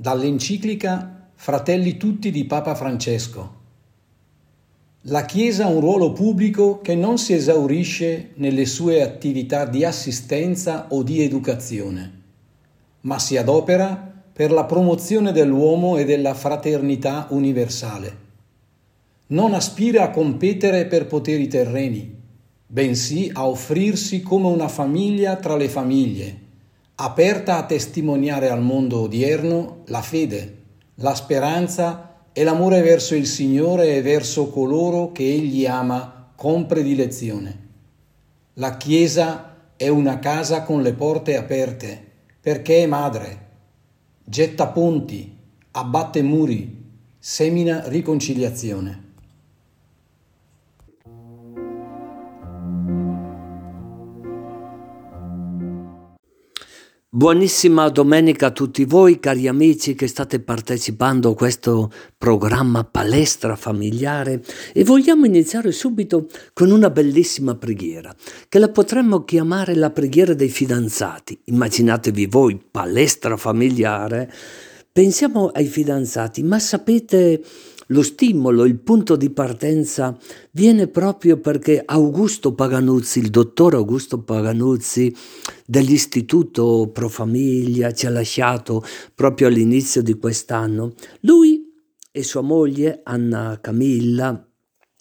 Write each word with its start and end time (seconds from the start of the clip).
dall'enciclica 0.00 1.28
Fratelli 1.34 1.98
tutti 1.98 2.30
di 2.30 2.46
Papa 2.46 2.74
Francesco. 2.74 3.58
La 5.02 5.26
Chiesa 5.26 5.66
ha 5.66 5.68
un 5.68 5.80
ruolo 5.80 6.12
pubblico 6.12 6.80
che 6.80 6.94
non 6.94 7.18
si 7.18 7.34
esaurisce 7.34 8.30
nelle 8.36 8.64
sue 8.64 9.02
attività 9.02 9.66
di 9.66 9.84
assistenza 9.84 10.86
o 10.88 11.02
di 11.02 11.22
educazione, 11.22 12.12
ma 13.02 13.18
si 13.18 13.36
adopera 13.36 14.22
per 14.32 14.50
la 14.50 14.64
promozione 14.64 15.32
dell'uomo 15.32 15.98
e 15.98 16.06
della 16.06 16.32
fraternità 16.32 17.26
universale. 17.28 18.16
Non 19.26 19.52
aspira 19.52 20.04
a 20.04 20.10
competere 20.10 20.86
per 20.86 21.06
poteri 21.08 21.46
terreni, 21.46 22.10
bensì 22.66 23.30
a 23.34 23.46
offrirsi 23.46 24.22
come 24.22 24.46
una 24.46 24.68
famiglia 24.68 25.36
tra 25.36 25.56
le 25.56 25.68
famiglie, 25.68 26.48
aperta 27.02 27.56
a 27.56 27.64
testimoniare 27.64 28.50
al 28.50 28.60
mondo 28.60 29.00
odierno 29.00 29.84
la 29.86 30.02
fede, 30.02 30.56
la 30.96 31.14
speranza 31.14 32.26
e 32.30 32.44
l'amore 32.44 32.82
verso 32.82 33.14
il 33.14 33.26
Signore 33.26 33.96
e 33.96 34.02
verso 34.02 34.50
coloro 34.50 35.10
che 35.10 35.22
Egli 35.22 35.64
ama 35.64 36.32
con 36.36 36.66
predilezione. 36.66 37.68
La 38.54 38.76
Chiesa 38.76 39.72
è 39.76 39.88
una 39.88 40.18
casa 40.18 40.62
con 40.62 40.82
le 40.82 40.92
porte 40.92 41.38
aperte, 41.38 42.04
perché 42.38 42.82
è 42.82 42.86
madre, 42.86 43.48
getta 44.22 44.66
ponti, 44.66 45.38
abbatte 45.70 46.20
muri, 46.20 46.84
semina 47.18 47.88
riconciliazione. 47.88 49.09
Buonissima 57.12 57.88
domenica 57.88 58.46
a 58.46 58.50
tutti 58.52 58.84
voi 58.84 59.18
cari 59.18 59.48
amici 59.48 59.96
che 59.96 60.06
state 60.06 60.38
partecipando 60.38 61.30
a 61.30 61.34
questo 61.34 61.90
programma 62.16 62.84
palestra 62.84 63.56
familiare 63.56 64.44
e 64.72 64.84
vogliamo 64.84 65.24
iniziare 65.24 65.72
subito 65.72 66.28
con 66.52 66.70
una 66.70 66.88
bellissima 66.88 67.56
preghiera 67.56 68.14
che 68.48 68.60
la 68.60 68.68
potremmo 68.68 69.24
chiamare 69.24 69.74
la 69.74 69.90
preghiera 69.90 70.34
dei 70.34 70.50
fidanzati. 70.50 71.36
Immaginatevi 71.46 72.26
voi 72.26 72.60
palestra 72.70 73.36
familiare, 73.36 74.32
pensiamo 74.92 75.48
ai 75.48 75.66
fidanzati, 75.66 76.44
ma 76.44 76.60
sapete 76.60 77.42
lo 77.90 78.02
stimolo, 78.02 78.64
il 78.64 78.78
punto 78.78 79.16
di 79.16 79.30
partenza 79.30 80.16
viene 80.52 80.88
proprio 80.88 81.38
perché 81.38 81.82
Augusto 81.84 82.54
Paganuzzi, 82.54 83.18
il 83.18 83.30
dottor 83.30 83.74
Augusto 83.74 84.22
Paganuzzi 84.22 85.14
dell'Istituto 85.66 86.90
Pro 86.92 87.08
Famiglia, 87.08 87.92
ci 87.92 88.06
ha 88.06 88.10
lasciato 88.10 88.82
proprio 89.14 89.48
all'inizio 89.48 90.02
di 90.02 90.14
quest'anno. 90.14 90.94
Lui 91.20 91.68
e 92.12 92.22
sua 92.22 92.40
moglie 92.40 93.00
Anna 93.04 93.58
Camilla 93.60 94.44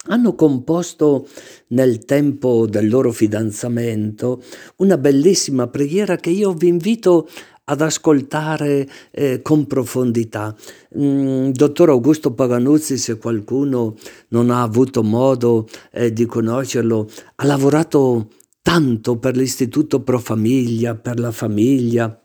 hanno 0.06 0.34
composto 0.34 1.28
nel 1.68 2.06
tempo 2.06 2.66
del 2.68 2.90
loro 2.90 3.12
fidanzamento 3.12 4.42
una 4.78 4.98
bellissima 4.98 5.68
preghiera 5.68 6.16
che 6.16 6.30
io 6.30 6.54
vi 6.54 6.68
invito 6.68 7.28
ad 7.70 7.82
ascoltare 7.82 8.88
eh, 9.12 9.42
con 9.42 9.68
profondità. 9.68 10.56
Mm, 10.98 11.50
dottor 11.52 11.90
Augusto 11.90 12.34
Paganuzzi, 12.34 12.98
se 12.98 13.18
qualcuno 13.18 13.96
non 14.30 14.50
ha 14.50 14.62
avuto 14.62 15.04
modo 15.04 15.68
eh, 15.92 16.12
di 16.12 16.26
conoscerlo, 16.26 17.08
ha 17.36 17.46
lavorato 17.46 18.32
tanto 18.62 19.18
per 19.18 19.36
l'Istituto 19.36 20.02
Pro 20.02 20.20
Famiglia, 20.20 20.96
per 20.96 21.20
la 21.20 21.32
famiglia 21.32 22.20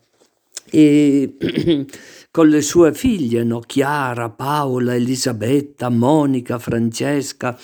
e 0.71 1.37
con 2.31 2.49
le 2.49 2.63
sue 2.63 2.93
figlie, 2.93 3.45
no? 3.45 3.61
Chiara, 3.61 4.31
Paola, 4.31 4.95
Elisabetta, 4.95 5.89
Monica, 5.89 6.59
Francesca, 6.59 7.57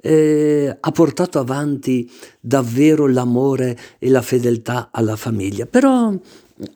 eh, 0.00 0.76
ha 0.78 0.90
portato 0.90 1.38
avanti 1.38 2.10
davvero 2.40 3.06
l'amore 3.06 3.78
e 3.98 4.10
la 4.10 4.22
fedeltà 4.22 4.90
alla 4.92 5.16
famiglia. 5.16 5.64
Però 5.64 6.12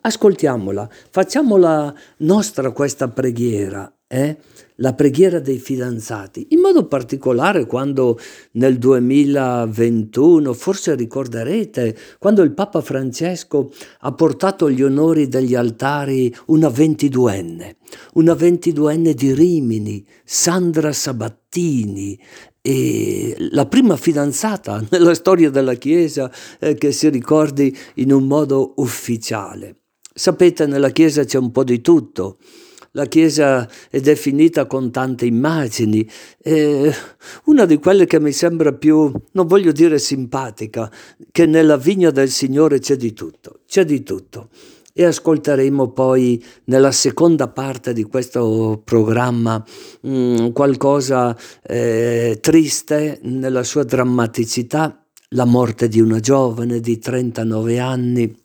ascoltiamola, 0.01 0.89
facciamola 1.11 1.95
nostra 2.19 2.71
questa 2.71 3.09
preghiera, 3.09 3.93
eh? 4.07 4.37
la 4.77 4.95
preghiera 4.95 5.39
dei 5.39 5.59
fidanzati, 5.59 6.49
in 6.51 6.61
modo 6.61 6.87
particolare 6.87 7.67
quando 7.67 8.19
nel 8.53 8.79
2021, 8.79 10.53
forse 10.53 10.95
ricorderete, 10.95 11.97
quando 12.19 12.43
il 12.43 12.53
Papa 12.53 12.81
Francesco 12.81 13.73
ha 14.01 14.13
portato 14.13 14.71
gli 14.71 14.83
onori 14.83 15.29
degli 15.29 15.55
altari 15.55 16.35
una 16.47 16.69
ventiduenne, 16.69 17.77
una 18.15 18.35
ventiduenne 18.35 19.15
di 19.15 19.33
Rimini, 19.33 20.05
Sandra 20.25 20.93
Sabattini, 20.93 22.19
e 22.63 23.35
la 23.51 23.67
prima 23.67 23.97
fidanzata 23.97 24.83
nella 24.91 25.15
storia 25.15 25.51
della 25.51 25.75
Chiesa 25.75 26.31
eh, 26.61 26.75
che 26.75 26.93
si 26.93 27.09
ricordi 27.11 27.77
in 27.95 28.13
un 28.13 28.25
modo 28.25 28.75
ufficiale. 28.77 29.81
Sapete, 30.15 30.67
nella 30.67 30.91
Chiesa 30.91 31.25
c'è 31.25 31.39
un 31.39 31.51
po' 31.51 31.65
di 31.65 31.81
tutto. 31.81 32.39
La 32.95 33.07
Chiesa 33.07 33.69
è 33.91 34.01
definita 34.01 34.67
con 34.67 34.91
tante 34.91 35.25
immagini. 35.25 36.09
Eh, 36.39 36.93
una 37.47 37.65
di 37.65 37.79
quelle 37.79 38.05
che 38.05 38.21
mi 38.21 38.33
sembra 38.33 38.73
più, 38.75 39.11
non 39.33 39.47
voglio 39.47 39.73
dire 39.73 39.99
simpatica, 39.99 40.93
che 41.31 41.47
nella 41.47 41.79
vigna 41.79 42.11
del 42.11 42.29
Signore 42.29 42.79
c'è 42.79 42.97
di 42.97 43.15
tutto, 43.15 43.61
c'è 43.67 43.85
di 43.85 44.03
tutto 44.03 44.51
e 44.93 45.05
ascolteremo 45.05 45.91
poi 45.93 46.43
nella 46.65 46.93
seconda 46.93 47.49
parte 47.49 47.93
di 47.93 48.05
questo 48.05 48.81
programma 48.85 49.63
mh, 50.03 50.11
mm, 50.11 50.49
qualcosa 50.51 51.37
eh, 51.63 52.39
triste 52.41 53.21
nella 53.23 53.63
sua 53.63 53.85
drammaticità, 53.85 55.05
la 55.31 55.45
morte 55.45 55.89
di 55.89 56.01
una 56.01 56.21
giovane 56.21 56.81
di 56.81 56.99
39 56.99 57.79
anni 57.79 58.42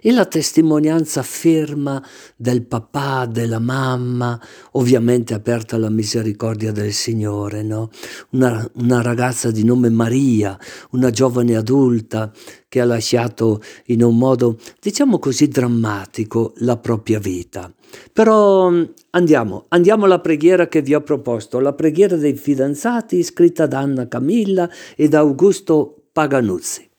e 0.00 0.12
la 0.12 0.26
testimonianza 0.26 1.22
ferma 1.22 2.04
del 2.36 2.62
papà, 2.62 3.26
della 3.26 3.58
mamma, 3.58 4.40
ovviamente 4.72 5.34
aperta 5.34 5.76
alla 5.76 5.90
misericordia 5.90 6.72
del 6.72 6.92
Signore, 6.92 7.62
no? 7.62 7.90
una, 8.30 8.68
una 8.74 9.02
ragazza 9.02 9.50
di 9.50 9.64
nome 9.64 9.90
Maria, 9.90 10.58
una 10.90 11.10
giovane 11.10 11.56
adulta 11.56 12.32
che 12.68 12.80
ha 12.80 12.84
lasciato 12.86 13.60
in 13.86 14.02
un 14.02 14.16
modo, 14.16 14.58
diciamo 14.80 15.18
così, 15.18 15.48
drammatico 15.48 16.54
la 16.58 16.78
propria 16.78 17.18
vita. 17.18 17.70
Però 18.12 18.70
mm, 18.70 18.82
andiamo, 19.10 19.66
andiamo 19.68 20.06
alla 20.06 20.20
preghiera 20.20 20.68
che 20.68 20.80
vi 20.80 20.94
ho 20.94 21.02
proposto, 21.02 21.60
la 21.60 21.74
preghiera 21.74 22.16
dei 22.16 22.34
fidanzati 22.34 23.22
scritta 23.22 23.66
da 23.66 23.80
Anna 23.80 24.08
Camilla 24.08 24.68
e 24.96 25.08
da 25.08 25.18
Augusto 25.18 26.04
Paganuzzi. 26.12 26.91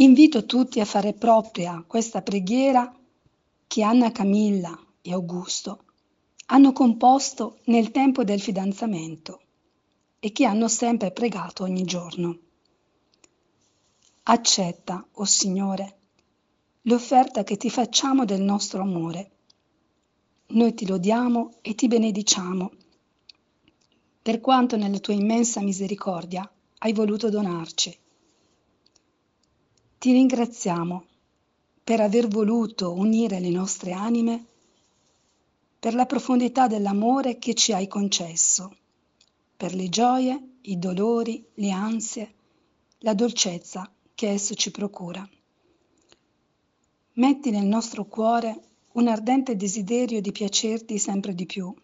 Invito 0.00 0.46
tutti 0.46 0.80
a 0.80 0.86
fare 0.86 1.12
propria 1.12 1.84
questa 1.86 2.22
preghiera 2.22 2.90
che 3.66 3.82
Anna 3.82 4.10
Camilla 4.10 4.74
e 5.02 5.12
Augusto 5.12 5.84
hanno 6.46 6.72
composto 6.72 7.58
nel 7.64 7.90
tempo 7.90 8.24
del 8.24 8.40
fidanzamento 8.40 9.42
e 10.18 10.32
che 10.32 10.46
hanno 10.46 10.68
sempre 10.68 11.10
pregato 11.10 11.64
ogni 11.64 11.84
giorno. 11.84 12.38
Accetta, 14.22 15.06
o 15.12 15.20
oh 15.20 15.24
Signore, 15.26 15.98
l'offerta 16.82 17.44
che 17.44 17.58
ti 17.58 17.68
facciamo 17.68 18.24
del 18.24 18.40
nostro 18.40 18.80
amore. 18.80 19.30
Noi 20.46 20.72
ti 20.72 20.86
lodiamo 20.86 21.58
e 21.60 21.74
ti 21.74 21.88
benediciamo, 21.88 22.70
per 24.22 24.40
quanto 24.40 24.78
nella 24.78 24.98
tua 24.98 25.12
immensa 25.12 25.60
misericordia 25.60 26.50
hai 26.78 26.94
voluto 26.94 27.28
donarci 27.28 27.98
ti 30.00 30.12
ringraziamo 30.12 31.04
per 31.84 32.00
aver 32.00 32.26
voluto 32.26 32.90
unire 32.94 33.38
le 33.38 33.50
nostre 33.50 33.92
anime, 33.92 34.46
per 35.78 35.92
la 35.92 36.06
profondità 36.06 36.66
dell'amore 36.66 37.38
che 37.38 37.52
ci 37.52 37.74
hai 37.74 37.86
concesso, 37.86 38.74
per 39.54 39.74
le 39.74 39.90
gioie, 39.90 40.52
i 40.62 40.78
dolori, 40.78 41.44
le 41.56 41.70
ansie, 41.70 42.34
la 43.00 43.12
dolcezza 43.12 43.92
che 44.14 44.30
esso 44.30 44.54
ci 44.54 44.70
procura. 44.70 45.28
Metti 47.12 47.50
nel 47.50 47.66
nostro 47.66 48.06
cuore 48.06 48.58
un 48.92 49.06
ardente 49.06 49.54
desiderio 49.54 50.22
di 50.22 50.32
piacerti 50.32 50.96
sempre 50.96 51.34
di 51.34 51.44
più, 51.44 51.74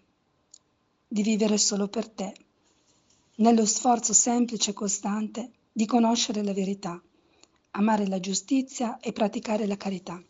di 1.06 1.20
vivere 1.20 1.58
solo 1.58 1.86
per 1.88 2.08
te, 2.08 2.34
nello 3.34 3.66
sforzo 3.66 4.14
semplice 4.14 4.70
e 4.70 4.72
costante 4.72 5.50
di 5.70 5.84
conoscere 5.84 6.42
la 6.42 6.54
verità 6.54 6.98
amare 7.76 8.06
la 8.06 8.20
giustizia 8.20 8.98
e 9.00 9.12
praticare 9.12 9.66
la 9.66 9.76
carità. 9.76 10.20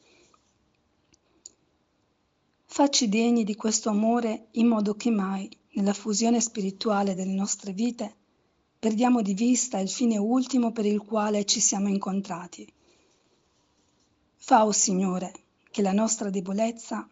Facci 2.64 3.08
degni 3.08 3.44
di 3.44 3.54
questo 3.54 3.88
amore 3.88 4.48
in 4.52 4.66
modo 4.66 4.94
che 4.94 5.10
mai, 5.10 5.48
nella 5.74 5.92
fusione 5.92 6.40
spirituale 6.40 7.14
delle 7.14 7.32
nostre 7.32 7.72
vite, 7.72 8.14
perdiamo 8.78 9.22
di 9.22 9.32
vista 9.32 9.78
il 9.78 9.88
fine 9.88 10.18
ultimo 10.18 10.72
per 10.72 10.86
il 10.86 11.00
quale 11.00 11.44
ci 11.44 11.60
siamo 11.60 11.88
incontrati. 11.88 12.70
Fa, 14.36 14.64
o 14.64 14.68
oh 14.68 14.72
Signore, 14.72 15.32
che 15.70 15.82
la 15.82 15.92
nostra 15.92 16.30
debolezza 16.30 17.08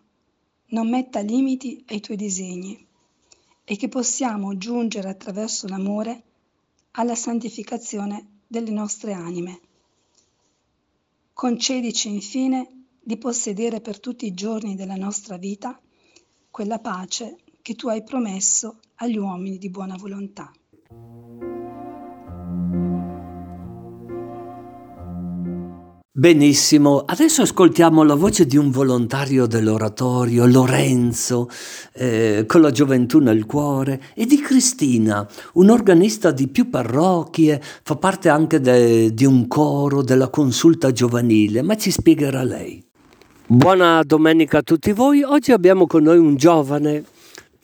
non 0.67 0.89
metta 0.89 1.21
limiti 1.21 1.85
ai 1.89 2.01
tuoi 2.01 2.17
disegni 2.17 2.87
e 3.63 3.77
che 3.77 3.89
possiamo 3.89 4.59
giungere 4.59 5.09
attraverso 5.09 5.69
l'amore 5.69 6.23
alla 6.93 7.15
santificazione 7.15 8.41
delle 8.47 8.71
nostre 8.71 9.13
anime. 9.13 9.61
Concedici 11.35 12.09
infine 12.11 12.85
di 13.03 13.19
possedere 13.19 13.81
per 13.81 13.99
tutti 13.99 14.25
i 14.25 14.35
giorni 14.35 14.77
della 14.77 14.95
nostra 14.95 15.37
vita 15.37 15.79
quella 16.49 16.79
pace 16.79 17.39
che 17.61 17.75
tu 17.75 17.89
hai 17.89 18.05
promesso 18.05 18.79
agli 18.95 19.17
uomini 19.17 19.59
di 19.59 19.69
buona 19.69 19.97
volontà. 19.97 20.53
Benissimo, 26.17 27.03
adesso 27.05 27.43
ascoltiamo 27.43 28.05
la 28.05 28.15
voce 28.15 28.47
di 28.47 28.57
un 28.57 28.71
volontario 28.71 29.47
dell'oratorio, 29.47 30.47
Lorenzo, 30.47 31.51
eh, 31.93 32.45
con 32.47 32.61
la 32.61 32.71
gioventù 32.71 33.19
nel 33.19 33.47
cuore, 33.47 34.01
e 34.15 34.25
di 34.25 34.39
Cristina, 34.41 35.29
un 35.55 35.71
organista 35.71 36.31
di 36.31 36.47
più 36.47 36.71
parrocchie, 36.71 37.61
fa 37.83 37.97
parte 37.97 38.29
anche 38.29 38.61
de, 38.61 39.13
di 39.13 39.25
un 39.25 39.49
coro 39.49 40.03
della 40.03 40.29
consulta 40.29 40.93
giovanile, 40.93 41.63
ma 41.63 41.77
ci 41.77 41.91
spiegherà 41.91 42.45
lei. 42.45 42.81
Buona 43.45 44.01
domenica 44.05 44.59
a 44.59 44.63
tutti 44.63 44.93
voi, 44.93 45.25
oggi 45.25 45.51
abbiamo 45.51 45.89
con 45.89 46.05
noi 46.05 46.19
un 46.19 46.37
giovane, 46.37 47.03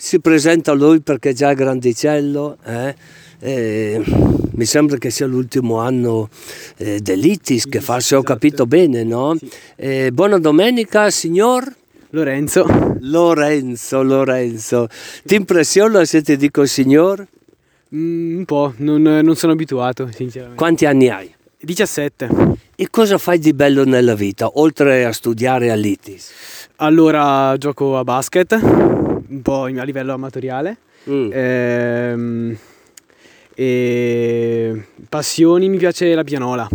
si 0.02 0.18
presenta 0.18 0.72
lui 0.72 1.02
perché 1.02 1.30
è 1.30 1.32
già 1.34 1.52
grandicello, 1.52 2.56
eh? 2.64 2.94
Eh, 3.38 4.02
mi 4.52 4.64
sembra 4.64 4.96
che 4.96 5.10
sia 5.10 5.26
l'ultimo 5.26 5.78
anno 5.78 6.30
eh, 6.78 7.00
dell'ITIS, 7.00 7.66
che 7.66 7.82
fa 7.82 8.00
se 8.00 8.16
ho 8.16 8.22
capito 8.22 8.64
bene, 8.64 9.04
no? 9.04 9.36
Eh, 9.76 10.10
buona 10.10 10.38
domenica, 10.38 11.10
signor? 11.10 11.70
Lorenzo. 12.10 12.64
Lorenzo, 13.00 14.02
Lorenzo. 14.02 14.88
Ti 15.22 15.34
impressiona 15.34 16.02
se 16.06 16.22
ti 16.22 16.34
dico 16.38 16.64
signor? 16.64 17.26
Mm, 17.94 18.38
un 18.38 18.44
po', 18.46 18.72
non, 18.78 19.02
non 19.02 19.36
sono 19.36 19.52
abituato, 19.52 20.08
sinceramente. 20.14 20.56
Quanti 20.56 20.86
anni 20.86 21.10
hai? 21.10 21.30
17. 21.60 22.28
E 22.74 22.88
cosa 22.88 23.18
fai 23.18 23.38
di 23.38 23.52
bello 23.52 23.84
nella 23.84 24.14
vita, 24.14 24.50
oltre 24.54 25.04
a 25.04 25.12
studiare 25.12 25.70
all'ITIS? 25.70 26.32
Allora 26.76 27.54
gioco 27.58 27.98
a 27.98 28.04
basket, 28.04 28.98
un 29.30 29.42
po' 29.42 29.62
a 29.64 29.82
livello 29.84 30.12
amatoriale. 30.12 30.76
Mm. 31.08 31.30
Ehm, 31.32 32.56
e 33.54 34.82
passioni 35.08 35.68
mi 35.68 35.76
piace 35.78 36.14
la 36.14 36.24
pianola. 36.24 36.68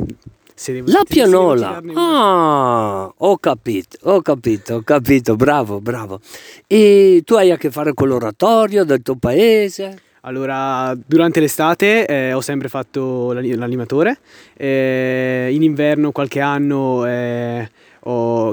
Devo- 0.67 0.89
La 0.91 1.03
pianola. 1.05 1.81
Ah, 1.95 3.13
ho 3.15 3.37
capito, 3.37 3.97
ho 4.03 4.21
capito, 4.21 4.75
ho 4.75 4.81
capito, 4.83 5.35
bravo, 5.35 5.81
bravo. 5.81 6.21
E 6.65 7.21
tu 7.25 7.33
hai 7.35 7.51
a 7.51 7.57
che 7.57 7.69
fare 7.71 7.93
con 7.93 8.07
l'oratorio 8.07 8.85
del 8.85 9.01
tuo 9.01 9.15
paese? 9.15 9.99
Allora, 10.21 10.95
durante 11.05 11.39
l'estate 11.39 12.05
eh, 12.07 12.33
ho 12.33 12.41
sempre 12.41 12.67
fatto 12.69 13.31
l'ani- 13.33 13.53
l'animatore, 13.55 14.17
eh, 14.55 15.49
in 15.51 15.61
inverno 15.61 16.11
qualche 16.11 16.39
anno 16.39 17.05
eh, 17.05 17.69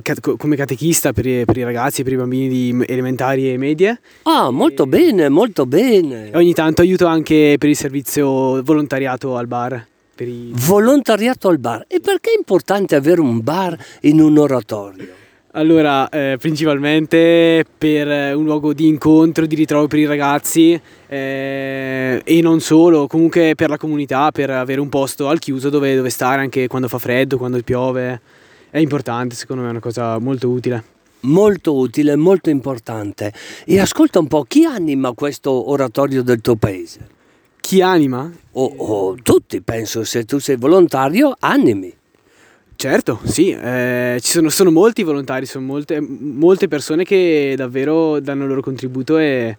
cat- 0.02 0.20
co- 0.20 0.36
come 0.36 0.56
catechista 0.56 1.12
per 1.12 1.26
i, 1.26 1.44
per 1.44 1.56
i 1.56 1.62
ragazzi, 1.62 2.02
per 2.02 2.12
i 2.14 2.16
bambini 2.16 2.48
di 2.48 2.84
elementari 2.86 3.52
e 3.52 3.58
medie 3.58 4.00
Ah, 4.22 4.50
molto 4.50 4.86
bene, 4.86 5.28
molto 5.28 5.66
bene. 5.66 6.30
e 6.30 6.36
ogni 6.36 6.54
tanto 6.54 6.80
aiuto 6.82 7.06
anche 7.06 7.56
per 7.58 7.68
il 7.68 7.76
servizio 7.76 8.62
volontariato 8.62 9.36
al 9.36 9.46
bar. 9.46 9.86
I... 10.18 10.52
Volontariato 10.54 11.48
al 11.48 11.58
bar. 11.58 11.84
E 11.88 11.98
perché 12.00 12.30
è 12.30 12.36
importante 12.36 12.94
avere 12.94 13.20
un 13.20 13.42
bar 13.42 13.76
in 14.02 14.20
un 14.20 14.38
oratorio? 14.38 15.08
Allora, 15.54 16.08
eh, 16.08 16.36
principalmente 16.40 17.64
per 17.76 18.34
un 18.36 18.44
luogo 18.44 18.72
di 18.72 18.86
incontro, 18.86 19.44
di 19.44 19.54
ritrovo 19.54 19.86
per 19.86 19.98
i 19.98 20.06
ragazzi 20.06 20.80
eh, 21.08 22.20
e 22.24 22.40
non 22.40 22.60
solo, 22.60 23.06
comunque 23.06 23.54
per 23.54 23.68
la 23.68 23.76
comunità, 23.76 24.30
per 24.30 24.48
avere 24.50 24.80
un 24.80 24.88
posto 24.88 25.28
al 25.28 25.38
chiuso 25.38 25.68
dove, 25.68 25.94
dove 25.94 26.08
stare 26.08 26.40
anche 26.40 26.68
quando 26.68 26.88
fa 26.88 26.98
freddo, 26.98 27.36
quando 27.36 27.60
piove. 27.62 28.20
È 28.72 28.78
importante, 28.78 29.34
secondo 29.34 29.60
me 29.60 29.68
è 29.68 29.72
una 29.72 29.80
cosa 29.80 30.18
molto 30.18 30.48
utile. 30.48 30.82
Molto 31.24 31.74
utile, 31.74 32.16
molto 32.16 32.48
importante. 32.48 33.30
E 33.66 33.78
ascolta 33.78 34.18
un 34.18 34.28
po', 34.28 34.44
chi 34.44 34.64
anima 34.64 35.12
questo 35.12 35.68
oratorio 35.68 36.22
del 36.22 36.40
tuo 36.40 36.56
paese? 36.56 37.06
Chi 37.60 37.82
anima? 37.82 38.32
O, 38.52 38.64
o 38.64 39.14
tutti, 39.22 39.60
penso, 39.60 40.04
se 40.04 40.24
tu 40.24 40.38
sei 40.38 40.56
volontario, 40.56 41.36
animi. 41.40 41.94
Certo, 42.74 43.20
sì, 43.24 43.50
eh, 43.50 44.18
ci 44.22 44.30
sono, 44.30 44.48
sono 44.48 44.70
molti 44.70 45.02
volontari, 45.02 45.44
sono 45.44 45.66
molte, 45.66 46.00
molte 46.00 46.66
persone 46.66 47.04
che 47.04 47.52
davvero 47.54 48.20
danno 48.20 48.44
il 48.44 48.48
loro 48.48 48.62
contributo 48.62 49.18
e 49.18 49.54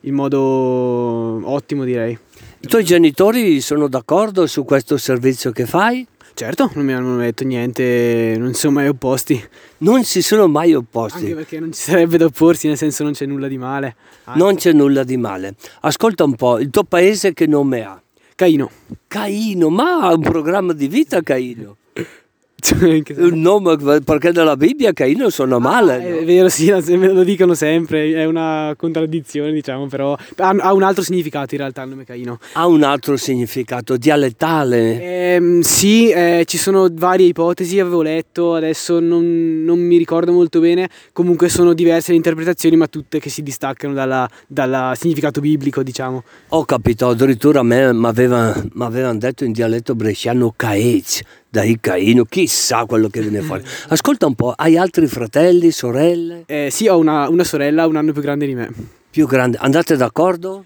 in 0.00 0.14
modo 0.14 0.38
ottimo 0.38 1.84
direi. 1.84 2.18
I 2.60 2.66
tuoi 2.66 2.84
genitori 2.84 3.62
sono 3.62 3.88
d'accordo 3.88 4.46
su 4.46 4.62
questo 4.66 4.98
servizio 4.98 5.52
che 5.52 5.64
fai? 5.64 6.06
Certo, 6.34 6.70
non 6.74 6.84
mi 6.84 6.92
hanno 6.92 7.16
detto 7.18 7.44
niente, 7.44 8.34
non 8.38 8.54
si 8.54 8.60
sono 8.60 8.74
mai 8.74 8.88
opposti. 8.88 9.42
Non 9.78 10.02
si 10.04 10.22
sono 10.22 10.48
mai 10.48 10.74
opposti. 10.74 11.18
Anche 11.18 11.34
perché 11.34 11.60
non 11.60 11.72
ci 11.72 11.80
sarebbe 11.82 12.16
da 12.16 12.24
opporsi, 12.24 12.68
nel 12.68 12.76
senso 12.76 13.02
non 13.02 13.12
c'è 13.12 13.26
nulla 13.26 13.48
di 13.48 13.58
male. 13.58 13.96
Anzi, 14.24 14.38
Non 14.38 14.54
c'è 14.56 14.72
nulla 14.72 15.04
di 15.04 15.16
male. 15.16 15.54
Ascolta 15.80 16.24
un 16.24 16.34
po', 16.34 16.58
il 16.58 16.70
tuo 16.70 16.84
paese 16.84 17.32
che 17.34 17.46
nome 17.46 17.82
ha? 17.82 18.00
Caino. 18.34 18.70
Caino, 19.06 19.68
ma 19.68 20.00
ha 20.00 20.14
un 20.14 20.20
programma 20.22 20.72
di 20.72 20.88
vita 20.88 21.22
Caino. 21.22 21.76
Cioè, 21.94 22.00
in 22.00 22.04
che 22.04 22.06
senso? 22.06 22.51
Un 22.70 23.40
nome, 23.40 23.76
perché 24.04 24.30
nella 24.30 24.56
Bibbia 24.56 24.92
Caino 24.92 25.30
suona 25.30 25.58
male. 25.58 25.94
Ah, 25.94 25.98
no? 25.98 26.16
È 26.18 26.24
vero, 26.24 26.48
sì, 26.48 26.70
me 26.70 27.08
lo 27.08 27.24
dicono 27.24 27.54
sempre, 27.54 28.12
è 28.12 28.24
una 28.24 28.74
contraddizione, 28.76 29.50
diciamo, 29.50 29.88
però 29.88 30.16
ha, 30.36 30.72
un 30.72 30.82
altro 30.82 31.02
significato 31.02 31.54
in 31.54 31.60
realtà 31.60 31.82
il 31.82 31.90
nome 31.90 32.04
Caino. 32.04 32.38
Ha 32.52 32.66
un 32.66 32.84
altro 32.84 33.16
significato, 33.16 33.96
dialettale. 33.96 35.34
Ehm, 35.34 35.60
sì, 35.60 36.10
eh, 36.10 36.44
ci 36.46 36.56
sono 36.56 36.88
varie 36.92 37.26
ipotesi, 37.26 37.80
avevo 37.80 38.02
letto, 38.02 38.54
adesso 38.54 39.00
non, 39.00 39.64
non 39.64 39.80
mi 39.80 39.96
ricordo 39.96 40.30
molto 40.30 40.60
bene, 40.60 40.88
comunque 41.12 41.48
sono 41.48 41.72
diverse 41.72 42.12
le 42.12 42.18
interpretazioni, 42.18 42.76
ma 42.76 42.86
tutte 42.86 43.18
che 43.18 43.28
si 43.28 43.42
distaccano 43.42 43.92
dalla- 43.92 44.28
dal 44.46 44.92
significato 44.96 45.40
biblico, 45.40 45.82
diciamo. 45.82 46.22
Ho 46.50 46.64
capito, 46.64 47.08
addirittura 47.08 47.60
a 47.60 47.64
me 47.64 47.92
mi 47.92 48.06
avevano 48.06 49.18
detto 49.18 49.44
in 49.44 49.52
dialetto 49.52 49.96
bresciano 49.96 50.52
Caec, 50.54 51.22
dai 51.52 51.76
Caino, 51.80 52.24
chissà 52.24 52.86
quello 52.86 53.08
che 53.08 53.20
viene 53.20 53.42
fuori. 53.42 53.62
Ascolta 53.88 54.24
un 54.24 54.34
po', 54.34 54.54
hai 54.56 54.78
altri 54.78 55.06
fratelli, 55.06 55.70
sorelle? 55.70 56.44
Eh, 56.46 56.68
sì, 56.70 56.88
ho 56.88 56.96
una, 56.96 57.28
una 57.28 57.44
sorella 57.44 57.86
un 57.86 57.96
anno 57.96 58.12
più 58.12 58.22
grande 58.22 58.46
di 58.46 58.54
me. 58.54 58.70
Più 59.10 59.26
grandi, 59.26 59.58
andate 59.60 59.94
d'accordo? 59.96 60.64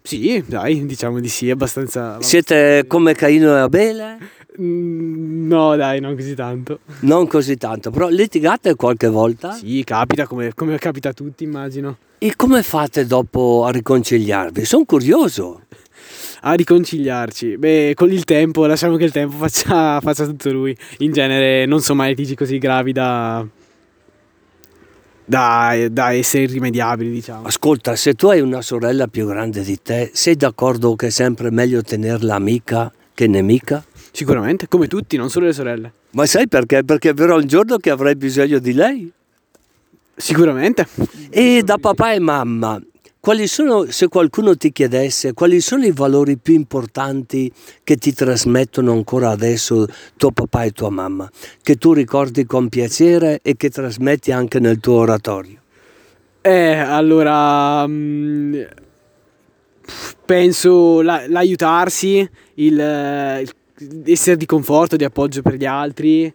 Sì, 0.00 0.40
dai, 0.46 0.86
diciamo 0.86 1.18
di 1.18 1.28
sì, 1.28 1.50
abbastanza... 1.50 2.22
Siete 2.22 2.84
come 2.86 3.14
Caino 3.14 3.56
e 3.56 3.58
Abele? 3.58 4.18
Mm, 4.60 5.48
No, 5.48 5.74
dai, 5.74 5.98
non 5.98 6.14
così 6.14 6.36
tanto. 6.36 6.78
Non 7.00 7.26
così 7.26 7.56
tanto, 7.56 7.90
però 7.90 8.06
litigate 8.06 8.76
qualche 8.76 9.08
volta? 9.08 9.50
Sì, 9.54 9.82
capita 9.84 10.28
come, 10.28 10.54
come 10.54 10.78
capita 10.78 11.08
a 11.08 11.12
tutti, 11.12 11.42
immagino. 11.42 11.96
E 12.18 12.34
come 12.36 12.62
fate 12.62 13.06
dopo 13.06 13.64
a 13.66 13.70
riconciliarvi? 13.70 14.64
Sono 14.64 14.84
curioso. 14.84 15.62
A 16.42 16.52
riconciliarci. 16.52 17.56
Beh, 17.56 17.92
con 17.94 18.12
il 18.12 18.24
tempo, 18.24 18.66
lasciamo 18.66 18.96
che 18.96 19.04
il 19.04 19.12
tempo 19.12 19.36
faccia, 19.36 20.00
faccia 20.02 20.24
tutto 20.24 20.50
lui. 20.52 20.76
In 20.98 21.12
genere 21.12 21.66
non 21.66 21.80
sono 21.80 21.98
mai 21.98 22.10
litigi 22.10 22.34
così 22.34 22.58
gravi 22.58 22.92
da, 22.92 23.44
da, 25.24 25.74
da 25.90 26.12
essere 26.12 26.44
irrimediabili, 26.44 27.10
diciamo. 27.10 27.46
Ascolta, 27.46 27.94
se 27.96 28.14
tu 28.14 28.28
hai 28.28 28.40
una 28.40 28.62
sorella 28.62 29.06
più 29.08 29.26
grande 29.26 29.62
di 29.62 29.78
te, 29.82 30.10
sei 30.12 30.36
d'accordo 30.36 30.96
che 30.96 31.08
è 31.08 31.10
sempre 31.10 31.50
meglio 31.50 31.82
tenerla 31.82 32.34
amica 32.34 32.92
che 33.12 33.26
nemica? 33.26 33.84
Sicuramente, 34.10 34.68
come 34.68 34.86
tutti, 34.86 35.16
non 35.16 35.28
solo 35.28 35.46
le 35.46 35.52
sorelle. 35.52 35.92
Ma 36.12 36.24
sai 36.24 36.48
perché? 36.48 36.82
Perché 36.84 37.12
verrà 37.12 37.34
un 37.34 37.46
giorno 37.46 37.76
che 37.76 37.90
avrai 37.90 38.16
bisogno 38.16 38.58
di 38.58 38.72
lei. 38.72 39.12
Sicuramente. 40.16 40.86
E 41.30 41.62
da 41.62 41.76
papà 41.78 42.12
e 42.12 42.18
mamma, 42.18 42.80
sono, 43.46 43.86
se 43.90 44.08
qualcuno 44.08 44.56
ti 44.56 44.72
chiedesse, 44.72 45.32
quali 45.32 45.60
sono 45.60 45.84
i 45.84 45.92
valori 45.92 46.36
più 46.36 46.54
importanti 46.54 47.52
che 47.84 47.96
ti 47.96 48.12
trasmettono 48.12 48.92
ancora 48.92 49.30
adesso 49.30 49.86
tuo 50.16 50.30
papà 50.30 50.64
e 50.64 50.70
tua 50.70 50.90
mamma, 50.90 51.30
che 51.62 51.76
tu 51.76 51.92
ricordi 51.92 52.44
con 52.46 52.68
piacere 52.68 53.40
e 53.42 53.56
che 53.56 53.70
trasmetti 53.70 54.32
anche 54.32 54.60
nel 54.60 54.80
tuo 54.80 54.94
oratorio? 54.94 55.60
Eh, 56.40 56.72
allora... 56.78 57.86
mm, 57.86 58.62
penso 60.24 61.00
la- 61.00 61.24
l'aiutarsi, 61.26 62.28
il, 62.54 62.74
il 62.74 63.52
essere 64.04 64.36
di 64.36 64.46
conforto, 64.46 64.96
di 64.96 65.04
appoggio 65.04 65.42
per 65.42 65.54
gli 65.54 65.64
altri, 65.64 66.32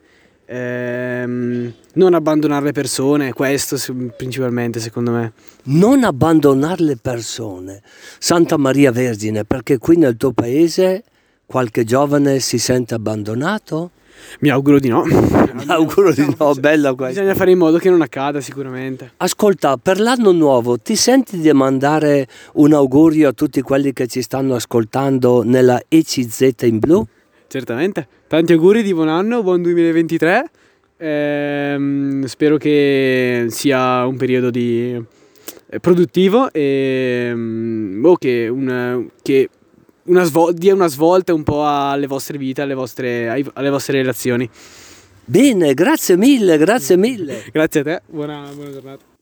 ehm, 0.53 1.74
non 1.93 2.13
abbandonare 2.13 2.65
le 2.65 2.72
persone, 2.72 3.33
questo 3.33 3.77
principalmente 4.15 4.79
secondo 4.79 5.12
me. 5.12 5.33
Non 5.63 6.03
abbandonare 6.03 6.83
le 6.83 6.98
persone. 6.98 7.81
Santa 8.19 8.57
Maria 8.57 8.91
Vergine, 8.91 9.45
perché 9.45 9.77
qui 9.77 9.98
nel 9.98 10.17
tuo 10.17 10.31
paese 10.31 11.03
qualche 11.45 11.83
giovane 11.83 12.39
si 12.39 12.57
sente 12.57 12.93
abbandonato? 12.93 13.91
Mi 14.39 14.50
auguro 14.50 14.79
di 14.79 14.88
no. 14.88 15.03
Mi 15.03 15.65
auguro 15.67 16.13
di 16.13 16.36
no, 16.38 16.53
bella 16.53 16.93
questa. 16.93 17.19
Bisogna 17.19 17.36
fare 17.36 17.51
in 17.51 17.57
modo 17.57 17.77
che 17.77 17.89
non 17.89 18.01
accada 18.01 18.39
sicuramente. 18.41 19.13
Ascolta, 19.17 19.77
per 19.77 20.00
l'anno 20.00 20.31
nuovo 20.31 20.77
ti 20.77 20.95
senti 20.95 21.39
di 21.39 21.51
mandare 21.51 22.27
un 22.53 22.74
augurio 22.74 23.29
a 23.29 23.33
tutti 23.33 23.62
quelli 23.62 23.91
che 23.91 24.07
ci 24.07 24.22
stanno 24.22 24.55
ascoltando 24.55 25.43
nella 25.43 25.81
ECZ 25.88 26.55
in 26.62 26.79
blu? 26.79 27.05
Certamente. 27.53 28.07
Tanti 28.27 28.51
auguri 28.53 28.81
di 28.81 28.95
buon 28.95 29.10
anno, 29.10 29.43
buon 29.43 29.62
2023. 29.62 30.50
Ehm, 30.98 32.25
spero 32.25 32.57
che 32.57 33.45
sia 33.50 34.07
un 34.07 34.17
periodo 34.17 34.50
di, 34.50 35.00
eh, 35.67 35.79
produttivo 35.79 36.51
e 36.51 37.31
oh, 38.01 38.15
che, 38.15 38.48
un, 38.48 39.07
che 39.22 39.50
una 40.05 40.24
svol- 40.24 40.55
dia 40.55 40.74
una 40.74 40.88
svolta 40.88 41.36
un 41.36 41.43
po' 41.43 41.63
alle 41.63 42.07
vostre 42.07 42.39
vite, 42.39 42.63
alle 42.63 42.74
vostre, 42.74 43.29
alle 43.53 43.69
vostre 43.69 44.00
relazioni. 44.00 44.50
Bene, 45.24 45.75
grazie 45.75 46.17
mille, 46.17 46.57
grazie 46.57 46.98
mille. 46.98 47.43
grazie 47.53 47.81
a 47.81 47.83
te, 47.83 48.01
buona, 48.07 48.50
buona 48.55 48.72
giornata. 48.72 49.12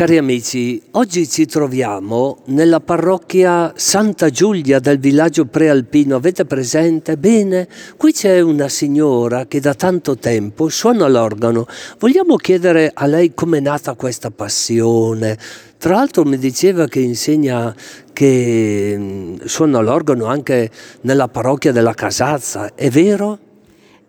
Cari 0.00 0.16
amici, 0.16 0.80
oggi 0.92 1.28
ci 1.28 1.44
troviamo 1.44 2.38
nella 2.46 2.80
parrocchia 2.80 3.74
Santa 3.76 4.30
Giulia 4.30 4.78
del 4.78 4.98
villaggio 4.98 5.44
prealpino. 5.44 6.16
Avete 6.16 6.46
presente? 6.46 7.18
Bene, 7.18 7.68
qui 7.98 8.10
c'è 8.10 8.40
una 8.40 8.70
signora 8.70 9.44
che 9.44 9.60
da 9.60 9.74
tanto 9.74 10.16
tempo 10.16 10.70
suona 10.70 11.06
l'organo. 11.06 11.66
Vogliamo 11.98 12.36
chiedere 12.36 12.90
a 12.94 13.04
lei 13.04 13.34
com'è 13.34 13.60
nata 13.60 13.92
questa 13.92 14.30
passione. 14.30 15.36
Tra 15.76 15.96
l'altro 15.96 16.24
mi 16.24 16.38
diceva 16.38 16.86
che 16.86 17.00
insegna 17.00 17.76
che 18.14 18.94
mm, 18.96 19.36
suona 19.44 19.80
l'organo 19.80 20.24
anche 20.24 20.70
nella 21.02 21.28
parrocchia 21.28 21.72
della 21.72 21.92
Casazza, 21.92 22.74
è 22.74 22.88
vero? 22.88 23.49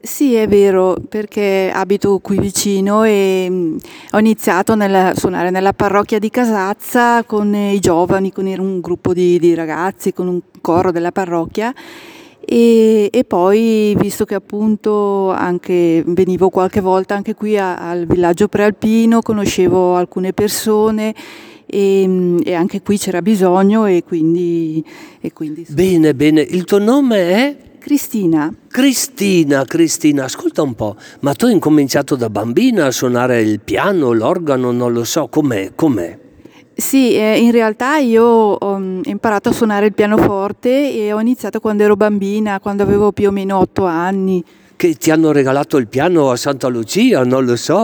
Sì, 0.04 0.34
è 0.34 0.48
vero, 0.48 0.98
perché 1.08 1.72
abito 1.72 2.18
qui 2.18 2.40
vicino 2.40 3.04
e 3.04 3.46
mm, 3.48 3.78
ho 4.14 4.18
iniziato 4.18 4.72
a 4.74 5.14
suonare 5.16 5.52
nella 5.52 5.74
parrocchia 5.74 6.18
di 6.18 6.32
Casazza 6.32 7.24
con 7.24 7.54
i 7.54 7.80
giovani, 7.80 8.32
con 8.32 8.48
un 8.48 8.80
gruppo 8.80 9.14
di, 9.14 9.38
di 9.38 9.54
ragazzi, 9.54 10.12
con 10.12 10.28
un 10.28 10.40
coro 10.60 10.92
della 10.92 11.12
parrocchia. 11.12 11.72
E, 12.44 13.10
e, 13.12 13.24
poi 13.26 13.96
visto 14.00 14.26
che 14.26 14.34
appunto 14.34 15.30
anche 15.30 16.04
venivo 16.08 16.50
qualche 16.50 16.82
volta 16.82 17.14
anche 17.14 17.36
qui 17.36 17.60
a, 17.60 17.76
al 17.78 18.08
villaggio 18.08 18.48
prealpino, 18.48 19.22
conoscevo 19.22 19.96
alcune 19.96 20.34
persone 20.34 21.14
e, 21.68 22.04
mm, 22.08 22.40
e, 22.44 22.56
anche 22.56 22.82
qui 22.82 22.98
c'era 22.98 23.22
bisogno 23.22 23.86
e 23.86 24.04
quindi, 24.04 24.84
e 25.22 25.32
quindi... 25.32 25.64
Bene, 25.70 26.16
bene, 26.16 26.42
il 26.42 26.64
tuo 26.64 26.80
nome 26.80 27.18
è? 27.30 27.56
Cristina. 27.82 28.54
Cristina, 28.68 29.66
Cristina, 29.66 30.26
ascolta 30.26 30.62
un 30.62 30.76
po', 30.76 30.96
ma 31.22 31.34
tu 31.34 31.48
hai 31.48 31.54
incominciato 31.54 32.16
da 32.16 32.30
bambina 32.30 32.86
a 32.86 32.92
suonare 32.92 33.42
il 33.42 33.60
piano, 33.60 34.12
l'organo, 34.12 34.72
non 34.72 34.94
lo 34.94 35.04
so, 35.04 35.28
com'è? 35.28 35.72
com'è? 35.74 36.16
Sì, 36.76 37.16
eh, 37.16 37.40
in 37.40 37.50
realtà 37.50 37.98
io 37.98 38.24
ho 38.24 38.78
mm, 38.78 39.02
imparato 39.06 39.50
a 39.50 39.54
suonare 39.54 39.88
il 39.88 39.94
pianoforte 39.94 40.94
e 40.94 41.12
ho 41.12 41.20
iniziato 41.20 41.60
quando 41.60 41.82
ero 41.82 41.96
bambina, 41.96 42.60
quando 42.60 42.84
avevo 42.84 43.12
più 43.14 43.30
o 43.30 43.32
meno 43.32 43.58
otto 43.58 43.86
anni 43.86 44.44
che 44.82 44.96
ti 44.96 45.12
hanno 45.12 45.32
regalato 45.32 45.78
il 45.78 45.88
piano 45.88 46.32
a 46.32 46.36
Santa 46.36 46.68
Lucia, 46.68 47.24
non 47.24 47.46
lo 47.46 47.56
so, 47.56 47.76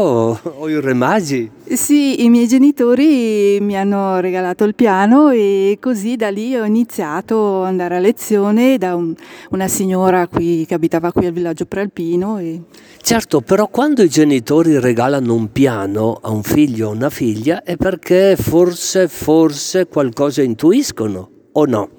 o 0.41 0.67
i 0.67 0.81
Re 0.81 0.95
Magi. 0.95 1.47
Sì, 1.63 2.23
i 2.23 2.29
miei 2.31 2.47
genitori 2.47 3.59
mi 3.61 3.77
hanno 3.77 4.19
regalato 4.19 4.63
il 4.63 4.73
piano 4.73 5.29
e 5.29 5.77
così 5.79 6.15
da 6.15 6.29
lì 6.29 6.55
ho 6.55 6.65
iniziato 6.65 7.61
ad 7.61 7.67
andare 7.67 7.97
a 7.97 7.99
lezione 7.99 8.79
da 8.79 8.95
un, 8.95 9.13
una 9.51 9.67
signora 9.67 10.25
qui, 10.25 10.65
che 10.65 10.73
abitava 10.73 11.11
qui 11.11 11.27
al 11.27 11.33
villaggio 11.33 11.67
prealpino. 11.67 12.39
E... 12.39 12.61
Certo, 12.99 13.41
però 13.41 13.67
quando 13.67 14.01
i 14.01 14.09
genitori 14.09 14.79
regalano 14.79 15.35
un 15.35 15.51
piano 15.51 16.17
a 16.19 16.31
un 16.31 16.41
figlio 16.41 16.87
o 16.87 16.93
una 16.93 17.11
figlia 17.11 17.61
è 17.61 17.75
perché 17.75 18.35
forse, 18.35 19.07
forse 19.07 19.85
qualcosa 19.85 20.41
intuiscono, 20.41 21.29
o 21.51 21.65
no? 21.65 21.89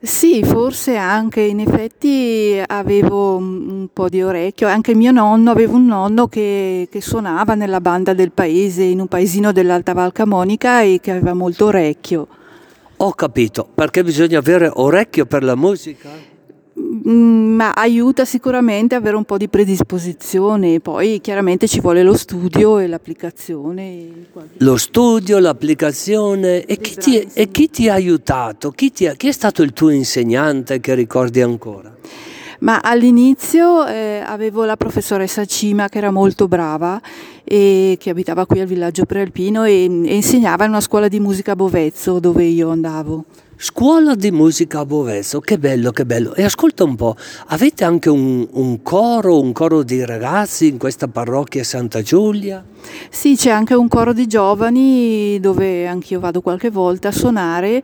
Sì, 0.00 0.44
forse 0.44 0.96
anche, 0.96 1.40
in 1.40 1.58
effetti 1.58 2.62
avevo 2.64 3.36
un 3.36 3.88
po' 3.92 4.08
di 4.08 4.22
orecchio, 4.22 4.68
anche 4.68 4.94
mio 4.94 5.10
nonno, 5.10 5.50
avevo 5.50 5.74
un 5.74 5.86
nonno 5.86 6.28
che, 6.28 6.86
che 6.88 7.00
suonava 7.00 7.54
nella 7.54 7.80
banda 7.80 8.14
del 8.14 8.30
paese, 8.30 8.84
in 8.84 9.00
un 9.00 9.08
paesino 9.08 9.50
dell'Alta 9.50 9.94
Val 9.94 10.12
Camonica 10.12 10.82
e 10.82 11.00
che 11.02 11.10
aveva 11.10 11.34
molto 11.34 11.66
orecchio. 11.66 12.28
Ho 12.98 13.12
capito, 13.12 13.68
perché 13.74 14.04
bisogna 14.04 14.38
avere 14.38 14.70
orecchio 14.72 15.26
per 15.26 15.42
la 15.42 15.56
musica? 15.56 16.08
Mm, 17.08 17.54
ma 17.54 17.72
aiuta 17.72 18.24
sicuramente 18.24 18.94
ad 18.94 19.00
avere 19.00 19.16
un 19.16 19.24
po' 19.24 19.36
di 19.36 19.48
predisposizione, 19.48 20.80
poi 20.80 21.20
chiaramente 21.20 21.66
ci 21.66 21.80
vuole 21.80 22.02
lo 22.02 22.14
studio 22.14 22.78
e 22.78 22.86
l'applicazione. 22.86 24.26
Lo 24.58 24.76
studio, 24.76 25.38
l'applicazione 25.38 26.64
e 26.64 26.76
chi, 26.78 26.96
ti, 26.96 27.28
e 27.32 27.48
chi 27.48 27.70
ti, 27.70 27.88
ha 27.88 27.94
aiutato? 27.94 28.70
Chi, 28.70 28.92
ti 28.92 29.06
ha, 29.06 29.14
chi, 29.14 29.28
è 29.28 29.32
stato 29.32 29.62
il 29.62 29.72
tuo 29.72 29.90
insegnante 29.90 30.80
che 30.80 30.94
ricordi 30.94 31.40
ancora? 31.40 31.96
Ma 32.60 32.80
all'inizio 32.80 33.86
eh, 33.86 34.22
avevo 34.24 34.64
la 34.64 34.76
professoressa 34.76 35.44
Cima 35.44 35.88
che 35.88 35.98
era 35.98 36.10
molto 36.10 36.48
brava 36.48 37.00
e 37.44 37.96
che 38.00 38.10
abitava 38.10 38.46
qui 38.46 38.60
al 38.60 38.66
villaggio 38.66 39.04
prealpino 39.04 39.64
e, 39.64 39.84
e 39.84 40.14
insegnava 40.14 40.64
in 40.64 40.70
una 40.70 40.80
scuola 40.80 41.08
di 41.08 41.20
musica 41.20 41.52
a 41.52 41.56
Bovezzo 41.56 42.18
dove 42.18 42.44
io 42.44 42.70
andavo. 42.70 43.24
Scuola 43.60 44.14
di 44.14 44.30
musica 44.30 44.78
a 44.78 44.86
Boveso, 44.86 45.40
che 45.40 45.58
bello, 45.58 45.90
che 45.90 46.06
bello. 46.06 46.32
E 46.34 46.44
ascolta 46.44 46.84
un 46.84 46.94
po', 46.94 47.16
avete 47.46 47.82
anche 47.82 48.08
un, 48.08 48.46
un, 48.52 48.82
coro, 48.82 49.40
un 49.40 49.50
coro 49.50 49.82
di 49.82 50.04
ragazzi 50.04 50.68
in 50.68 50.78
questa 50.78 51.08
parrocchia 51.08 51.64
Santa 51.64 52.00
Giulia? 52.00 52.64
Sì, 53.10 53.34
c'è 53.34 53.50
anche 53.50 53.74
un 53.74 53.88
coro 53.88 54.12
di 54.12 54.28
giovani 54.28 55.40
dove 55.40 55.88
anch'io 55.88 56.20
vado 56.20 56.40
qualche 56.40 56.70
volta 56.70 57.08
a 57.08 57.12
suonare 57.12 57.82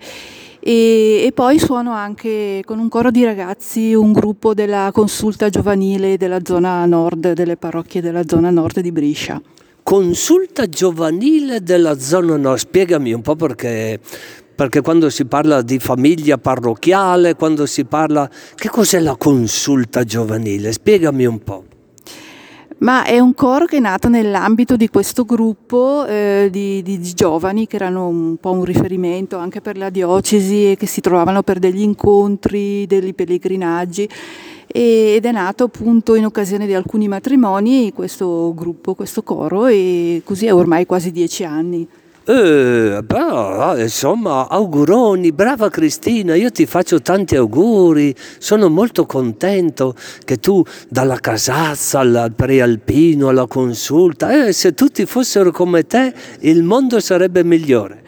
e, 0.67 1.25
e, 1.27 1.33
poi 1.33 1.59
suono 1.59 1.93
anche 1.93 2.63
con 2.65 2.79
un 2.79 2.89
coro 2.89 3.11
di 3.11 3.23
ragazzi 3.23 3.93
un 3.93 4.13
gruppo 4.13 4.55
della 4.55 4.89
consulta 4.95 5.51
giovanile 5.51 6.17
della 6.17 6.39
zona 6.43 6.87
nord, 6.87 7.33
delle 7.35 7.59
parrocchie 7.59 8.01
della 8.01 8.23
zona 8.27 8.49
nord 8.49 8.81
di 8.81 8.91
Brescia. 8.91 9.39
Consulta 9.83 10.67
giovanile 10.67 11.63
della 11.63 11.99
zona 11.99 12.39
nord, 12.39 12.57
spiegami 12.57 13.13
un 13.13 13.21
po' 13.21 13.37
perché 13.37 14.01
perché 14.55 14.81
quando 14.81 15.11
si 15.11 15.27
parla 15.27 15.61
di 15.61 15.79
famiglia 15.79 16.39
parrocchiale, 16.39 17.35
quando 17.35 17.67
si 17.67 17.85
parla... 17.85 18.31
Che 18.55 18.69
cos'è 18.69 19.01
la 19.01 19.17
consulta 19.17 20.05
giovanile? 20.05 20.71
Spiegami 20.71 21.27
un 21.27 21.43
po'. 21.43 21.65
Ma 22.79 23.05
è 23.05 23.19
un 23.19 23.35
coro 23.35 23.67
che 23.67 23.77
è 23.77 23.81
nato 23.81 24.09
nell'ambito 24.09 24.77
di 24.77 24.89
questo 24.89 25.25
gruppo 25.25 26.05
eh, 26.07 26.49
di, 26.51 26.83
di, 26.83 26.99
di, 26.99 27.15
giovani 27.15 27.67
che 27.67 27.77
erano 27.77 28.09
un 28.09 28.37
po' 28.37 28.51
un 28.51 28.65
riferimento 28.65 29.39
anche 29.39 29.61
per 29.61 29.79
la 29.79 29.91
diocesi 29.91 30.73
e 30.73 30.77
che 30.77 30.87
si 30.87 31.01
trovavano 31.01 31.43
per 31.43 31.61
degli 31.61 31.81
incontri, 31.81 32.85
degli 32.87 33.15
pellegrinaggi 33.15 34.09
ed 34.67 35.25
è 35.25 35.31
nato 35.31 35.65
appunto 35.65 36.17
in 36.17 36.25
occasione 36.25 36.67
di 36.67 36.75
alcuni 36.75 37.07
matrimoni 37.07 37.93
questo 37.93 38.53
gruppo, 38.55 38.95
questo 38.95 39.23
coro 39.23 39.67
e 39.67 40.23
così 40.25 40.47
è 40.47 40.53
ormai 40.53 40.85
quasi 40.85 41.13
dieci 41.13 41.45
anni. 41.45 41.87
Eh, 42.27 43.03
beh, 43.05 43.83
insomma, 43.83 44.49
auguroni, 44.49 45.31
brava 45.33 45.69
Cristina, 45.69 46.35
io 46.35 46.51
ti 46.51 46.65
faccio 46.65 47.03
tanti 47.03 47.37
auguri, 47.37 48.15
sono 48.39 48.71
molto 48.71 49.05
contento 49.05 49.95
che 50.25 50.39
tu 50.39 50.65
dalla 50.89 51.21
casazza 51.21 52.01
al 52.01 52.33
prealpino 52.35 53.29
alla 53.29 53.47
consulta, 53.47 54.47
eh, 54.47 54.55
se 54.55 54.73
tutti 54.73 55.05
fossero 55.05 55.51
come 55.51 55.87
te 55.87 56.15
il 56.41 56.63
mondo 56.63 56.99
sarebbe 56.99 57.45
migliore. 57.45 58.03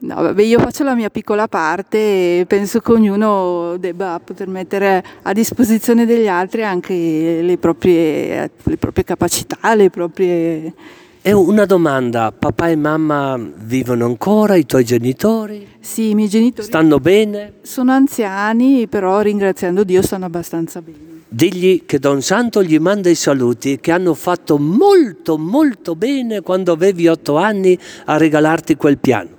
No, 0.00 0.16
vabbè, 0.16 0.42
io 0.42 0.58
faccio 0.58 0.84
la 0.84 0.94
mia 0.94 1.08
piccola 1.08 1.48
parte 1.48 2.40
e 2.40 2.44
penso 2.46 2.80
che 2.80 2.92
ognuno 2.92 3.76
debba 3.78 4.20
poter 4.22 4.48
mettere 4.48 5.02
a 5.22 5.32
disposizione 5.32 6.04
degli 6.04 6.28
altri 6.28 6.64
anche 6.64 7.40
le 7.42 7.56
proprie, 7.56 8.50
le 8.62 8.76
proprie 8.76 9.04
capacità, 9.04 9.74
le 9.74 9.88
proprie 9.88 10.74
è 11.20 11.32
una 11.32 11.64
domanda, 11.64 12.32
papà 12.32 12.68
e 12.68 12.76
mamma 12.76 13.38
vivono 13.38 14.04
ancora, 14.04 14.54
i 14.54 14.64
tuoi 14.64 14.84
genitori? 14.84 15.66
Sì, 15.80 16.10
i 16.10 16.14
miei 16.14 16.28
genitori. 16.28 16.66
Stanno 16.66 17.00
bene? 17.00 17.54
Sono 17.62 17.92
anziani, 17.92 18.86
però 18.86 19.20
ringraziando 19.20 19.84
Dio 19.84 20.00
stanno 20.02 20.26
abbastanza 20.26 20.80
bene. 20.80 21.22
Digli 21.28 21.84
che 21.84 21.98
Don 21.98 22.22
Santo 22.22 22.62
gli 22.62 22.78
manda 22.78 23.10
i 23.10 23.14
saluti, 23.14 23.78
che 23.80 23.92
hanno 23.92 24.14
fatto 24.14 24.58
molto 24.58 25.36
molto 25.36 25.94
bene 25.94 26.40
quando 26.40 26.72
avevi 26.72 27.08
otto 27.08 27.36
anni 27.36 27.78
a 28.06 28.16
regalarti 28.16 28.76
quel 28.76 28.98
piano. 28.98 29.30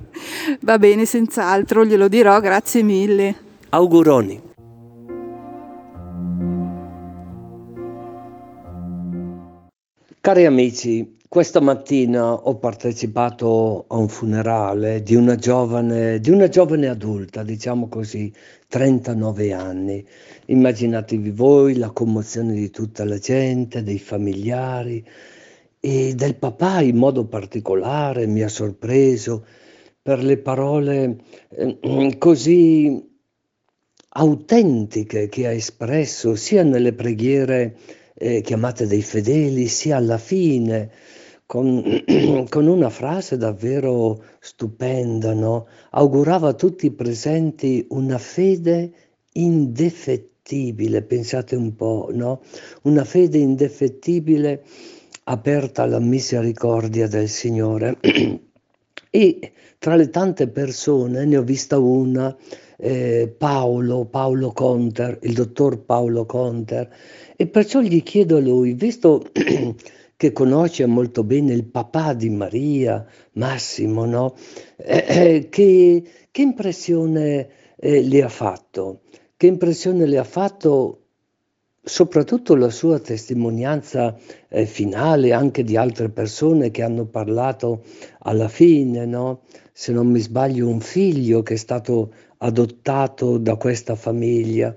Va 0.62 0.78
bene, 0.78 1.06
senz'altro, 1.06 1.86
glielo 1.86 2.08
dirò, 2.08 2.40
grazie 2.40 2.84
mille. 2.84 3.36
Auguroni. 3.70 4.42
Cari 10.22 10.46
amici, 10.46 11.18
questa 11.30 11.62
mattina 11.62 12.34
ho 12.34 12.58
partecipato 12.58 13.86
a 13.88 13.98
un 13.98 14.08
funerale 14.10 15.04
di 15.04 15.14
una 15.14 15.36
giovane, 15.36 16.20
di 16.20 16.32
una 16.32 16.48
giovane 16.48 16.88
adulta, 16.88 17.44
diciamo 17.44 17.88
così, 17.88 18.34
39 18.68 19.54
anni. 19.54 20.04
Immaginatevi 20.48 21.30
voi 21.30 21.76
la 21.76 21.92
commozione 21.92 22.54
di 22.54 22.72
tutta 22.72 23.06
la 23.06 23.20
gente, 23.20 23.84
dei 23.84 24.00
familiari 24.00 25.06
e 25.80 26.16
del 26.16 26.36
papà 26.36 26.82
in 26.82 26.98
modo 26.98 27.28
particolare 27.28 28.26
mi 28.26 28.42
ha 28.42 28.50
sorpreso 28.50 29.46
per 30.02 30.24
le 30.24 30.40
parole 30.40 31.18
eh, 31.50 32.16
così 32.18 33.08
autentiche 34.14 35.30
che 35.30 35.46
ha 35.46 35.52
espresso 35.52 36.36
sia 36.36 36.64
nelle 36.64 36.94
preghiere 36.94 37.78
eh, 38.20 38.42
chiamate 38.42 38.86
dei 38.86 39.02
fedeli, 39.02 39.68
sia 39.68 39.98
alla 39.98 40.18
fine, 40.18 40.92
con, 41.46 42.04
con 42.50 42.68
una 42.68 42.90
frase 42.90 43.38
davvero 43.38 44.24
stupenda, 44.40 45.34
no? 45.34 45.68
augurava 45.92 46.50
a 46.50 46.54
tutti 46.54 46.88
i 46.88 46.92
presenti 46.92 47.86
una 47.90 48.18
fede 48.18 48.92
indefettibile, 49.34 51.02
pensate 51.02 51.56
un 51.56 51.74
po', 51.76 52.10
no? 52.12 52.42
una 52.84 53.06
fede 53.06 53.38
indefettibile 53.38 54.64
aperta 55.24 55.84
alla 55.84 56.00
misericordia 56.00 57.08
del 57.08 57.30
Signore. 57.30 57.98
e 59.10 59.52
tra 59.80 59.96
le 59.96 60.10
tante 60.10 60.48
persone 60.50 61.26
ne 61.26 61.38
ho 61.38 61.42
vista 61.44 61.80
una, 61.80 62.36
eh, 62.82 63.34
Paolo, 63.38 64.06
Paolo 64.06 64.52
Conter, 64.52 65.20
il 65.24 65.34
dottor 65.34 65.84
Paolo 65.84 66.26
Conter, 66.26 66.90
e 67.36 67.48
perciò 67.48 67.82
gli 67.82 68.02
chiedo 68.04 68.38
a 68.38 68.40
lui, 68.40 68.74
visto 68.74 69.24
che 70.16 70.32
conosce 70.32 70.86
molto 70.86 71.24
bene 71.24 71.54
il 71.54 71.66
papà 71.66 72.14
di 72.14 72.30
Maria, 72.30 73.06
Massimo, 73.34 74.06
no? 74.06 74.36
eh, 74.78 75.06
eh, 75.08 75.48
che, 75.50 76.04
che, 76.32 76.42
impressione 76.42 77.50
eh, 77.76 78.02
le 78.02 78.24
ha 78.24 78.30
fatto? 78.30 79.02
Che 79.36 79.48
impressione 79.48 80.06
le 80.06 80.18
ha 80.18 80.24
fatto 80.24 81.04
soprattutto 81.82 82.56
la 82.56 82.70
sua 82.70 83.00
testimonianza 83.00 84.16
eh, 84.50 84.66
finale 84.66 85.32
anche 85.32 85.64
di 85.64 85.76
altre 85.76 86.10
persone 86.10 86.72
che 86.72 86.84
hanno 86.84 87.06
parlato 87.06 87.84
alla 88.20 88.48
fine, 88.48 89.06
no? 89.06 89.42
se 89.80 89.94
non 89.94 90.08
mi 90.08 90.20
sbaglio 90.20 90.68
un 90.68 90.82
figlio 90.82 91.42
che 91.42 91.54
è 91.54 91.58
stato 91.58 92.14
adottato 92.40 93.38
da 93.38 93.56
questa 93.56 93.96
famiglia 93.96 94.76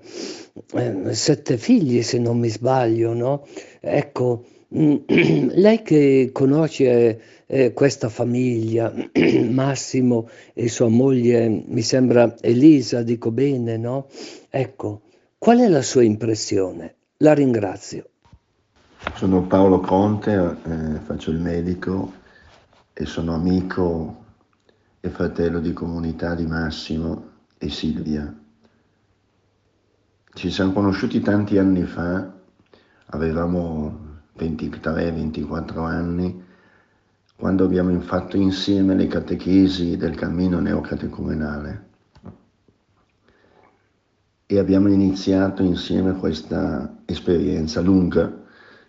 eh, 0.74 1.14
sette 1.14 1.56
figli 1.56 2.02
se 2.02 2.18
non 2.18 2.38
mi 2.38 2.48
sbaglio, 2.48 3.14
no? 3.14 3.46
Ecco, 3.80 4.44
lei 4.68 5.82
che 5.82 6.30
conosce 6.32 7.20
eh, 7.46 7.72
questa 7.72 8.08
famiglia, 8.08 8.92
Massimo 9.48 10.28
e 10.52 10.68
sua 10.68 10.88
moglie, 10.88 11.48
mi 11.66 11.82
sembra 11.82 12.34
Elisa, 12.40 13.02
dico 13.02 13.30
bene, 13.30 13.76
no? 13.76 14.08
Ecco, 14.50 15.02
qual 15.38 15.58
è 15.58 15.68
la 15.68 15.82
sua 15.82 16.02
impressione? 16.02 16.94
La 17.18 17.32
ringrazio. 17.32 18.08
Sono 19.14 19.42
Paolo 19.46 19.80
Conte, 19.80 20.56
eh, 20.64 20.98
faccio 21.04 21.30
il 21.30 21.38
medico 21.38 22.12
e 22.92 23.04
sono 23.04 23.34
amico 23.34 24.20
e 25.00 25.08
fratello 25.08 25.58
di 25.58 25.72
comunità 25.72 26.34
di 26.34 26.46
Massimo 26.46 27.30
e 27.62 27.70
Silvia. 27.70 28.34
Ci 30.34 30.50
siamo 30.50 30.72
conosciuti 30.72 31.20
tanti 31.20 31.58
anni 31.58 31.84
fa, 31.84 32.32
avevamo 33.06 34.20
23-24 34.36 35.78
anni, 35.84 36.44
quando 37.36 37.64
abbiamo 37.64 37.98
fatto 38.00 38.36
insieme 38.36 38.96
le 38.96 39.06
catechesi 39.06 39.96
del 39.96 40.16
cammino 40.16 40.58
neocatecumenale 40.58 41.90
e 44.46 44.58
abbiamo 44.58 44.88
iniziato 44.88 45.62
insieme 45.62 46.14
questa 46.14 46.98
esperienza 47.04 47.80
lunga 47.80 48.42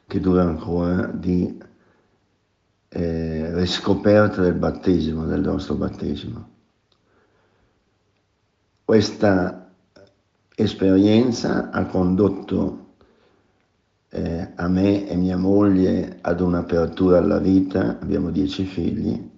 che 0.07 0.19
dura 0.19 0.43
ancora 0.43 1.07
di 1.07 1.57
eh, 2.89 3.55
riscoperta 3.55 4.41
del 4.41 4.55
battesimo, 4.55 5.25
del 5.25 5.41
nostro 5.41 5.75
battesimo. 5.75 6.52
Questa 8.85 9.71
esperienza 10.55 11.69
ha 11.71 11.85
condotto 11.85 12.95
eh, 14.09 14.51
a 14.55 14.67
me 14.67 15.07
e 15.07 15.15
mia 15.15 15.37
moglie 15.37 16.17
ad 16.19 16.41
un'apertura 16.41 17.17
alla 17.17 17.39
vita, 17.39 17.97
abbiamo 17.99 18.29
dieci 18.29 18.65
figli, 18.65 19.31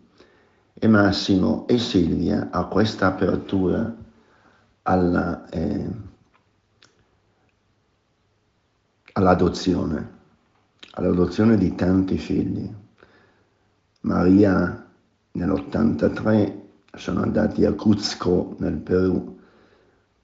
e 0.74 0.88
Massimo 0.88 1.68
e 1.68 1.78
Silvia 1.78 2.50
a 2.50 2.66
questa 2.66 3.06
apertura 3.06 3.96
alla, 4.82 5.48
eh, 5.50 5.90
all'adozione, 9.14 10.10
all'adozione 10.94 11.56
di 11.56 11.76
tanti 11.76 12.18
figli. 12.18 12.68
Maria 14.02 14.90
nell'83 15.34 16.64
sono 16.94 17.22
andati 17.22 17.64
a 17.64 17.74
Cuzco 17.74 18.56
nel 18.58 18.78
Perù 18.78 19.35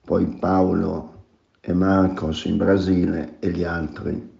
poi 0.03 0.25
Paolo 0.25 1.23
e 1.61 1.73
Marcos 1.73 2.45
in 2.45 2.57
Brasile 2.57 3.37
e 3.39 3.51
gli 3.51 3.63
altri 3.63 4.37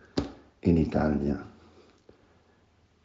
in 0.59 0.77
Italia. 0.77 1.49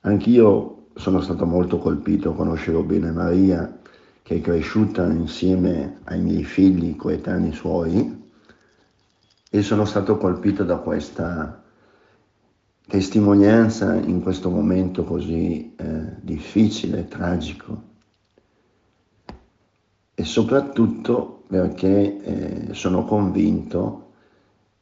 Anch'io 0.01 0.87
sono 0.95 1.21
stato 1.21 1.45
molto 1.47 1.79
colpito, 1.79 2.33
conoscevo 2.33 2.83
bene 2.83 3.13
Maria, 3.13 3.81
che 4.23 4.37
è 4.37 4.41
cresciuta 4.41 5.07
insieme 5.07 5.99
ai 6.05 6.21
miei 6.21 6.45
figli 6.45 6.97
coetanei 6.97 7.53
suoi, 7.53 8.25
e 9.51 9.63
sono 9.63 9.85
stato 9.85 10.17
colpito 10.17 10.65
da 10.65 10.77
questa 10.79 11.63
testimonianza 12.87 13.95
in 13.95 14.23
questo 14.23 14.51
momento 14.51 15.05
così 15.05 15.75
eh, 15.77 16.17
difficile, 16.21 17.09
tragico. 17.09 17.83
E 20.15 20.25
soprattutto 20.25 21.36
perché 21.47 22.23
eh, 22.23 22.75
sono 22.75 23.05
convinto 23.05 24.13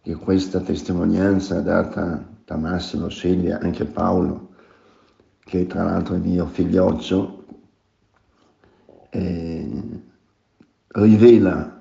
che 0.01 0.15
questa 0.15 0.61
testimonianza 0.61 1.61
data 1.61 2.27
da 2.45 2.57
Massimo, 2.57 3.09
Silvia, 3.09 3.59
anche 3.59 3.85
Paolo, 3.85 4.51
che 5.41 5.67
tra 5.67 5.85
l'altro 5.85 6.15
è 6.15 6.19
mio 6.19 6.47
figlioccio, 6.47 7.45
eh, 9.11 10.03
rivela 10.89 11.81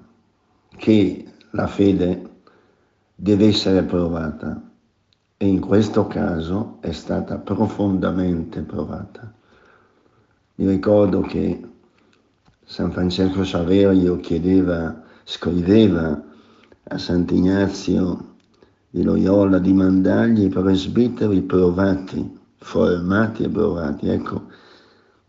che 0.78 1.26
la 1.52 1.68
fede 1.68 2.30
deve 3.16 3.48
essere 3.48 3.84
provata 3.84 4.70
e 5.38 5.48
in 5.48 5.60
questo 5.60 6.08
caso 6.08 6.78
è 6.80 6.92
stata 6.92 7.38
profondamente 7.38 8.62
provata. 8.62 9.34
Mi 10.56 10.68
ricordo 10.68 11.22
che 11.22 11.73
San 12.66 12.92
Francesco 12.92 13.44
Saverio 13.44 14.20
chiedeva, 14.20 15.02
scriveva 15.24 16.22
a 16.84 16.98
Sant'Ignazio 16.98 18.36
di 18.90 19.04
Loyola 19.04 19.60
di 19.60 19.74
mandargli 19.74 20.44
i 20.44 20.50
presbiteri 20.50 21.42
provati, 21.42 22.40
formati 22.58 23.44
e 23.44 23.50
provati. 23.50 24.08
Ecco, 24.08 24.44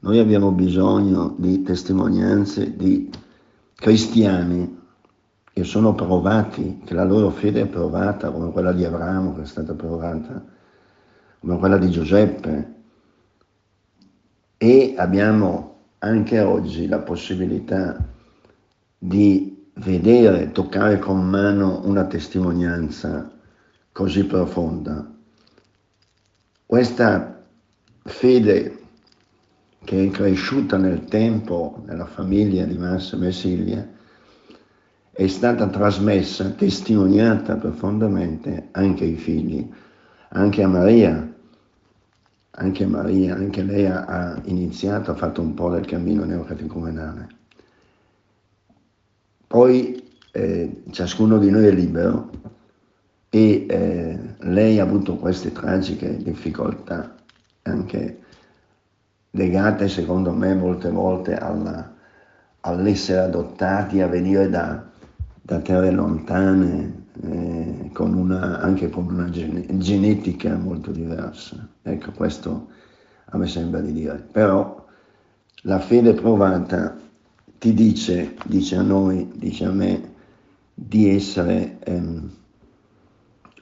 noi 0.01 0.19
abbiamo 0.19 0.53
bisogno 0.53 1.35
di 1.39 1.63
testimonianze 1.63 2.77
di 2.77 3.11
cristiani 3.75 4.83
che 5.53 5.65
sono 5.65 5.95
provati, 5.95 6.83
che 6.85 6.95
la 6.95 7.05
loro 7.05 7.31
fede 7.31 7.63
è 7.63 7.67
provata, 7.67 8.31
come 8.31 8.51
quella 8.53 8.73
di 8.73 8.85
Abramo 8.85 9.35
che 9.35 9.43
è 9.43 9.47
stata 9.47 9.73
provata, 9.75 10.45
come 11.41 11.59
quella 11.59 11.79
di 11.79 11.91
Giuseppe. 11.91 12.75
E 14.57 14.95
abbiamo 14.97 15.74
anche 16.05 16.39
oggi 16.41 16.87
la 16.87 16.99
possibilità 16.99 17.97
di 18.99 19.71
vedere, 19.77 20.53
toccare 20.53 20.99
con 20.99 21.27
mano 21.27 21.81
una 21.85 22.05
testimonianza 22.05 23.31
così 23.91 24.25
profonda. 24.25 25.11
Questa 26.67 27.43
fede 28.05 28.79
che 29.83 30.05
è 30.05 30.11
cresciuta 30.11 30.77
nel 30.77 31.05
tempo 31.07 31.83
nella 31.87 32.07
famiglia 32.07 32.65
di 32.65 32.77
Massimo 32.77 33.27
e 33.27 33.33
Silvia 33.33 33.89
è 35.11 35.27
stata 35.27 35.67
trasmessa, 35.69 36.51
testimoniata 36.51 37.57
profondamente 37.57 38.69
anche 38.73 39.05
ai 39.05 39.17
figli, 39.17 39.67
anche 40.31 40.63
a 40.63 40.69
Maria, 40.69 41.34
anche 42.57 42.87
Maria, 42.87 43.35
anche 43.35 43.63
lei 43.63 43.87
ha, 43.87 44.41
iniziato, 44.45 45.11
ha 45.11 45.15
fatto 45.15 45.41
un 45.41 45.55
po' 45.55 45.71
del 45.71 45.87
cammino 45.87 46.25
neocatecumenale. 46.25 47.29
Poi 49.47 50.03
eh, 50.33 50.83
ciascuno 50.91 51.39
di 51.39 51.51
noi 51.51 51.67
è 51.67 51.71
libero 51.71 52.31
e 53.31 53.67
eh, 53.69 54.19
lei 54.39 54.79
ha 54.79 54.83
avuto 54.83 55.17
queste 55.17 55.53
tragiche 55.53 56.17
difficoltà 56.17 57.15
anche 57.63 58.19
legate 59.31 59.89
secondo 59.89 60.33
me 60.33 60.55
molte 60.55 60.91
volte 60.91 61.37
alla, 61.37 61.93
all'essere 62.61 63.21
adottati, 63.21 64.01
a 64.01 64.07
venire 64.07 64.49
da, 64.49 64.85
da 65.43 65.59
terre 65.61 65.91
lontane, 65.91 67.04
eh, 67.23 67.91
con 67.93 68.15
una, 68.15 68.61
anche 68.61 68.91
con 68.91 69.07
una 69.07 69.31
gen- 69.31 69.67
genetica 69.79 70.57
molto 70.57 70.91
diversa. 70.91 71.69
Ecco, 71.83 72.11
questo 72.13 72.69
a 73.27 73.37
me 73.39 73.47
sembra 73.47 73.81
di 73.81 73.93
dire. 73.93 74.27
Però 74.33 74.85
la 75.63 75.79
fede 75.79 76.15
provata 76.15 76.97
ti 77.59 77.73
dice, 77.73 78.35
dice 78.47 78.77
a 78.77 78.83
noi, 78.83 79.31
dice 79.37 79.65
a 79.65 79.71
me, 79.71 80.13
di 80.75 81.09
essere 81.09 81.79
ehm, 81.81 82.31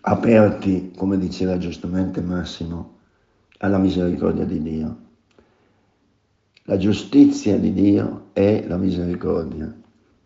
aperti, 0.02 0.92
come 0.96 1.18
diceva 1.18 1.58
giustamente 1.58 2.22
Massimo, 2.22 2.98
alla 3.58 3.78
misericordia 3.78 4.44
di 4.44 4.62
Dio. 4.62 4.96
La 6.64 6.76
giustizia 6.78 7.58
di 7.58 7.72
Dio 7.72 8.28
è 8.32 8.64
la 8.66 8.76
misericordia, 8.76 9.72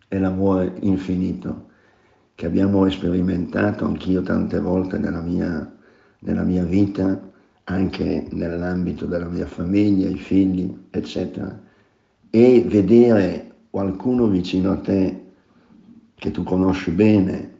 è 0.06 0.18
l'amore 0.18 0.74
infinito 0.80 1.65
che 2.36 2.46
abbiamo 2.46 2.88
sperimentato 2.88 3.84
anch'io 3.84 4.22
tante 4.22 4.60
volte 4.60 4.98
nella 4.98 5.20
mia, 5.20 5.76
nella 6.20 6.44
mia 6.44 6.62
vita, 6.62 7.20
anche 7.64 8.28
nell'ambito 8.30 9.06
della 9.06 9.28
mia 9.28 9.46
famiglia, 9.46 10.08
i 10.08 10.18
figli, 10.18 10.72
eccetera. 10.90 11.60
E 12.30 12.64
vedere 12.64 13.54
qualcuno 13.70 14.28
vicino 14.28 14.70
a 14.70 14.76
te 14.76 15.24
che 16.14 16.30
tu 16.30 16.44
conosci 16.44 16.92
bene, 16.92 17.54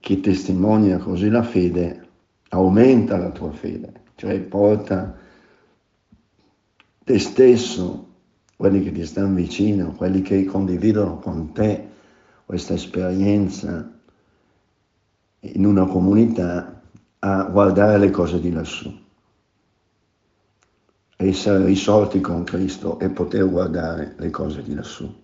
che 0.00 0.18
testimonia 0.18 0.98
così 0.98 1.28
la 1.28 1.44
fede, 1.44 2.08
aumenta 2.48 3.16
la 3.16 3.30
tua 3.30 3.52
fede 3.52 4.02
cioè 4.16 4.40
porta 4.40 5.18
te 7.04 7.18
stesso, 7.18 8.12
quelli 8.56 8.82
che 8.82 8.92
ti 8.92 9.04
stanno 9.04 9.34
vicino, 9.34 9.92
quelli 9.92 10.22
che 10.22 10.44
condividono 10.44 11.18
con 11.18 11.52
te 11.52 11.88
questa 12.44 12.74
esperienza 12.74 13.93
in 15.52 15.64
una 15.64 15.86
comunità, 15.86 16.82
a 17.18 17.44
guardare 17.44 17.98
le 17.98 18.10
cose 18.10 18.40
di 18.40 18.50
lassù, 18.50 18.92
essere 21.16 21.64
risorti 21.64 22.20
con 22.20 22.44
Cristo 22.44 22.98
e 22.98 23.08
poter 23.10 23.48
guardare 23.48 24.14
le 24.18 24.30
cose 24.30 24.62
di 24.62 24.74
lassù. 24.74 25.23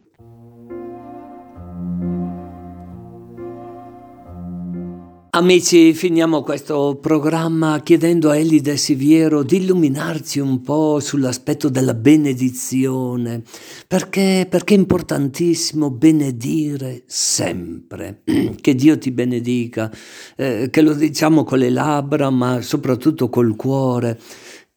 Amici, 5.41 5.95
finiamo 5.95 6.43
questo 6.43 6.99
programma 7.01 7.81
chiedendo 7.83 8.29
a 8.29 8.37
Elide 8.37 8.77
Siviero 8.77 9.43
di 9.43 9.57
illuminarci 9.57 10.39
un 10.39 10.61
po' 10.61 11.01
sull'aspetto 11.01 11.71
della 11.71 11.95
benedizione, 11.95 13.43
perché, 13.89 14.47
perché 14.51 14.75
è 14.75 14.77
importantissimo 14.77 15.91
benedire 15.91 17.05
sempre. 17.07 18.21
Che 18.61 18.75
Dio 18.75 18.99
ti 18.99 19.11
benedica, 19.13 19.91
eh, 20.37 20.69
che 20.71 20.83
lo 20.83 20.93
diciamo 20.93 21.43
con 21.43 21.59
le 21.59 21.71
labbra, 21.71 22.29
ma 22.29 22.61
soprattutto 22.61 23.31
col 23.31 23.57
cuore 23.57 24.21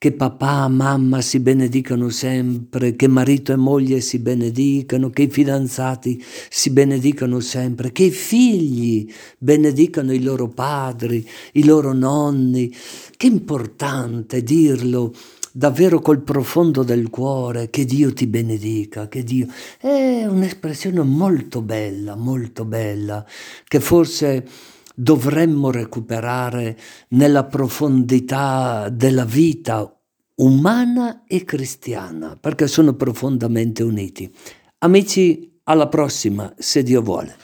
che 0.04 0.12
papà, 0.12 0.68
mamma 0.68 1.22
si 1.22 1.40
benedicano 1.40 2.10
sempre, 2.10 2.94
che 2.98 3.08
marito 3.08 3.54
e 3.54 3.56
moglie 3.56 4.02
si 4.02 4.20
benedicano, 4.20 5.10
che 5.10 5.22
i 5.22 5.30
fidanzati 5.30 6.22
si 6.50 6.72
benedicano 6.72 7.40
sempre, 7.40 7.94
che 7.94 8.04
i 8.04 8.12
figli 8.12 9.10
benedicano 9.38 10.12
i 10.12 10.22
loro 10.22 10.50
padri, 10.50 11.26
i 11.54 11.64
loro 11.64 11.94
nonni. 11.94 12.70
Che 13.16 13.28
importante 13.28 14.44
dirlo 14.44 15.14
davvero 15.54 16.02
col 16.02 16.22
profondo 16.22 16.84
del 16.84 17.10
cuore, 17.10 17.70
che 17.70 17.86
Dio 17.86 18.12
ti 18.12 18.28
benedica, 18.28 19.08
che 19.08 19.24
Dio... 19.24 19.48
È 19.80 20.26
un'espressione 20.26 21.02
molto 21.02 21.62
bella, 21.62 22.18
molto 22.18 22.66
bella, 22.66 23.26
che 23.66 23.80
forse 23.80 24.46
dovremmo 24.94 25.72
recuperare 25.72 26.78
nella 27.10 27.46
profondità 27.46 28.90
della 28.90 29.26
vita 29.26 29.92
umana 30.36 31.24
e 31.26 31.44
cristiana, 31.44 32.38
perché 32.40 32.68
sono 32.68 32.94
profondamente 32.94 33.84
uniti. 33.84 34.32
Amici, 34.80 35.60
alla 35.64 35.88
prossima, 35.88 36.54
se 36.58 36.84
Dio 36.84 37.02
vuole. 37.02 37.38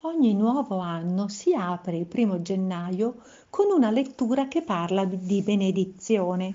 Ogni 0.00 0.34
nuovo 0.34 0.78
anno 0.78 1.28
si 1.28 1.52
apre 1.52 1.96
il 1.96 2.06
primo 2.06 2.40
gennaio 2.42 3.16
con 3.50 3.66
una 3.74 3.90
lettura 3.90 4.46
che 4.46 4.62
parla 4.62 5.04
di 5.04 5.42
benedizione. 5.42 6.54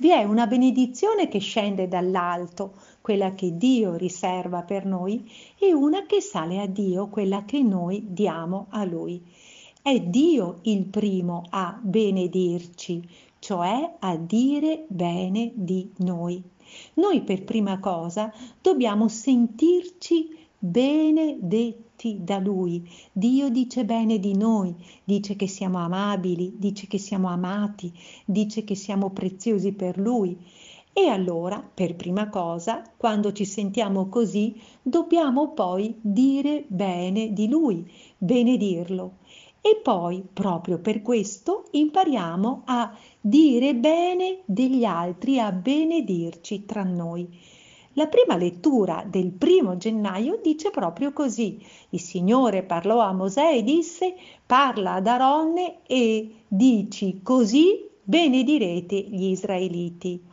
Vi 0.00 0.10
è 0.10 0.24
una 0.24 0.46
benedizione 0.46 1.28
che 1.28 1.40
scende 1.40 1.86
dall'alto, 1.86 2.72
quella 3.02 3.34
che 3.34 3.58
Dio 3.58 3.96
riserva 3.96 4.62
per 4.62 4.86
noi, 4.86 5.30
e 5.58 5.74
una 5.74 6.06
che 6.06 6.22
sale 6.22 6.58
a 6.58 6.66
Dio, 6.66 7.08
quella 7.08 7.44
che 7.44 7.62
noi 7.62 8.06
diamo 8.08 8.68
a 8.70 8.84
Lui. 8.84 9.22
È 9.82 10.00
Dio 10.00 10.60
il 10.62 10.86
primo 10.86 11.42
a 11.50 11.78
benedirci, 11.82 13.06
cioè 13.40 13.96
a 13.98 14.16
dire 14.16 14.86
bene 14.88 15.52
di 15.54 15.92
noi. 15.98 16.42
Noi 16.94 17.20
per 17.20 17.44
prima 17.44 17.78
cosa 17.78 18.32
dobbiamo 18.58 19.06
sentirci 19.06 20.39
benedetti 20.62 22.18
da 22.22 22.38
Lui. 22.38 22.88
Dio 23.12 23.48
dice 23.48 23.84
bene 23.84 24.18
di 24.18 24.36
noi, 24.36 24.74
dice 25.02 25.34
che 25.34 25.48
siamo 25.48 25.78
amabili, 25.78 26.54
dice 26.58 26.86
che 26.86 26.98
siamo 26.98 27.28
amati, 27.28 27.92
dice 28.26 28.62
che 28.62 28.74
siamo 28.74 29.10
preziosi 29.10 29.72
per 29.72 29.98
Lui. 29.98 30.36
E 30.92 31.06
allora, 31.08 31.62
per 31.62 31.96
prima 31.96 32.28
cosa, 32.28 32.82
quando 32.96 33.32
ci 33.32 33.44
sentiamo 33.44 34.08
così, 34.08 34.60
dobbiamo 34.82 35.52
poi 35.52 35.96
dire 36.00 36.64
bene 36.68 37.32
di 37.32 37.48
Lui, 37.48 37.90
benedirlo. 38.18 39.18
E 39.62 39.80
poi, 39.82 40.22
proprio 40.32 40.78
per 40.78 41.00
questo, 41.00 41.68
impariamo 41.70 42.62
a 42.64 42.94
dire 43.20 43.74
bene 43.74 44.40
degli 44.44 44.84
altri, 44.84 45.38
a 45.38 45.52
benedirci 45.52 46.64
tra 46.64 46.82
noi. 46.82 47.28
La 48.00 48.06
prima 48.06 48.38
lettura 48.38 49.04
del 49.06 49.30
primo 49.30 49.76
gennaio 49.76 50.40
dice 50.42 50.70
proprio 50.70 51.12
così. 51.12 51.62
Il 51.90 52.00
Signore 52.00 52.62
parlò 52.62 53.00
a 53.00 53.12
Mosè 53.12 53.56
e 53.56 53.62
disse, 53.62 54.14
parla 54.46 54.94
ad 54.94 55.06
Aronne 55.06 55.80
e 55.86 56.44
dici 56.48 57.20
così 57.22 57.90
benedirete 58.02 58.96
gli 58.96 59.24
israeliti. 59.24 60.29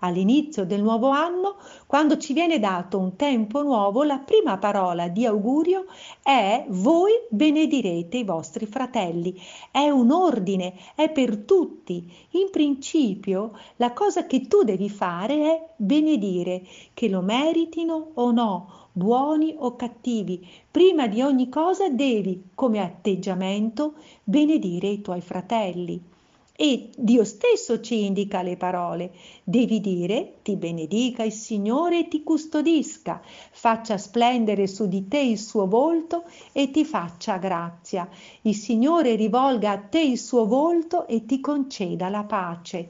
All'inizio 0.00 0.64
del 0.64 0.80
nuovo 0.80 1.08
anno, 1.08 1.56
quando 1.86 2.18
ci 2.18 2.32
viene 2.32 2.60
dato 2.60 2.98
un 2.98 3.16
tempo 3.16 3.62
nuovo, 3.62 4.04
la 4.04 4.18
prima 4.18 4.56
parola 4.56 5.08
di 5.08 5.26
augurio 5.26 5.86
è 6.22 6.64
voi 6.68 7.12
benedirete 7.28 8.18
i 8.18 8.24
vostri 8.24 8.66
fratelli. 8.66 9.40
È 9.72 9.88
un 9.88 10.12
ordine, 10.12 10.74
è 10.94 11.10
per 11.10 11.38
tutti. 11.38 12.08
In 12.32 12.50
principio, 12.52 13.58
la 13.76 13.92
cosa 13.92 14.26
che 14.26 14.46
tu 14.46 14.62
devi 14.62 14.88
fare 14.88 15.34
è 15.34 15.68
benedire, 15.74 16.62
che 16.94 17.08
lo 17.08 17.20
meritino 17.20 18.10
o 18.14 18.30
no, 18.30 18.88
buoni 18.92 19.54
o 19.58 19.74
cattivi. 19.74 20.46
Prima 20.70 21.08
di 21.08 21.22
ogni 21.22 21.48
cosa 21.48 21.88
devi, 21.88 22.50
come 22.54 22.80
atteggiamento, 22.80 23.94
benedire 24.22 24.86
i 24.86 25.00
tuoi 25.00 25.20
fratelli. 25.20 26.16
E 26.60 26.90
Dio 26.96 27.22
stesso 27.22 27.80
ci 27.80 28.04
indica 28.04 28.42
le 28.42 28.56
parole. 28.56 29.12
Devi 29.44 29.78
dire, 29.78 30.38
ti 30.42 30.56
benedica 30.56 31.22
il 31.22 31.30
Signore 31.30 32.00
e 32.00 32.08
ti 32.08 32.24
custodisca, 32.24 33.22
faccia 33.52 33.96
splendere 33.96 34.66
su 34.66 34.88
di 34.88 35.06
te 35.06 35.20
il 35.20 35.38
suo 35.38 35.68
volto 35.68 36.24
e 36.50 36.72
ti 36.72 36.84
faccia 36.84 37.36
grazia. 37.36 38.08
Il 38.42 38.56
Signore 38.56 39.14
rivolga 39.14 39.70
a 39.70 39.78
te 39.78 40.00
il 40.00 40.18
suo 40.18 40.46
volto 40.46 41.06
e 41.06 41.26
ti 41.26 41.38
conceda 41.38 42.08
la 42.08 42.24
pace. 42.24 42.88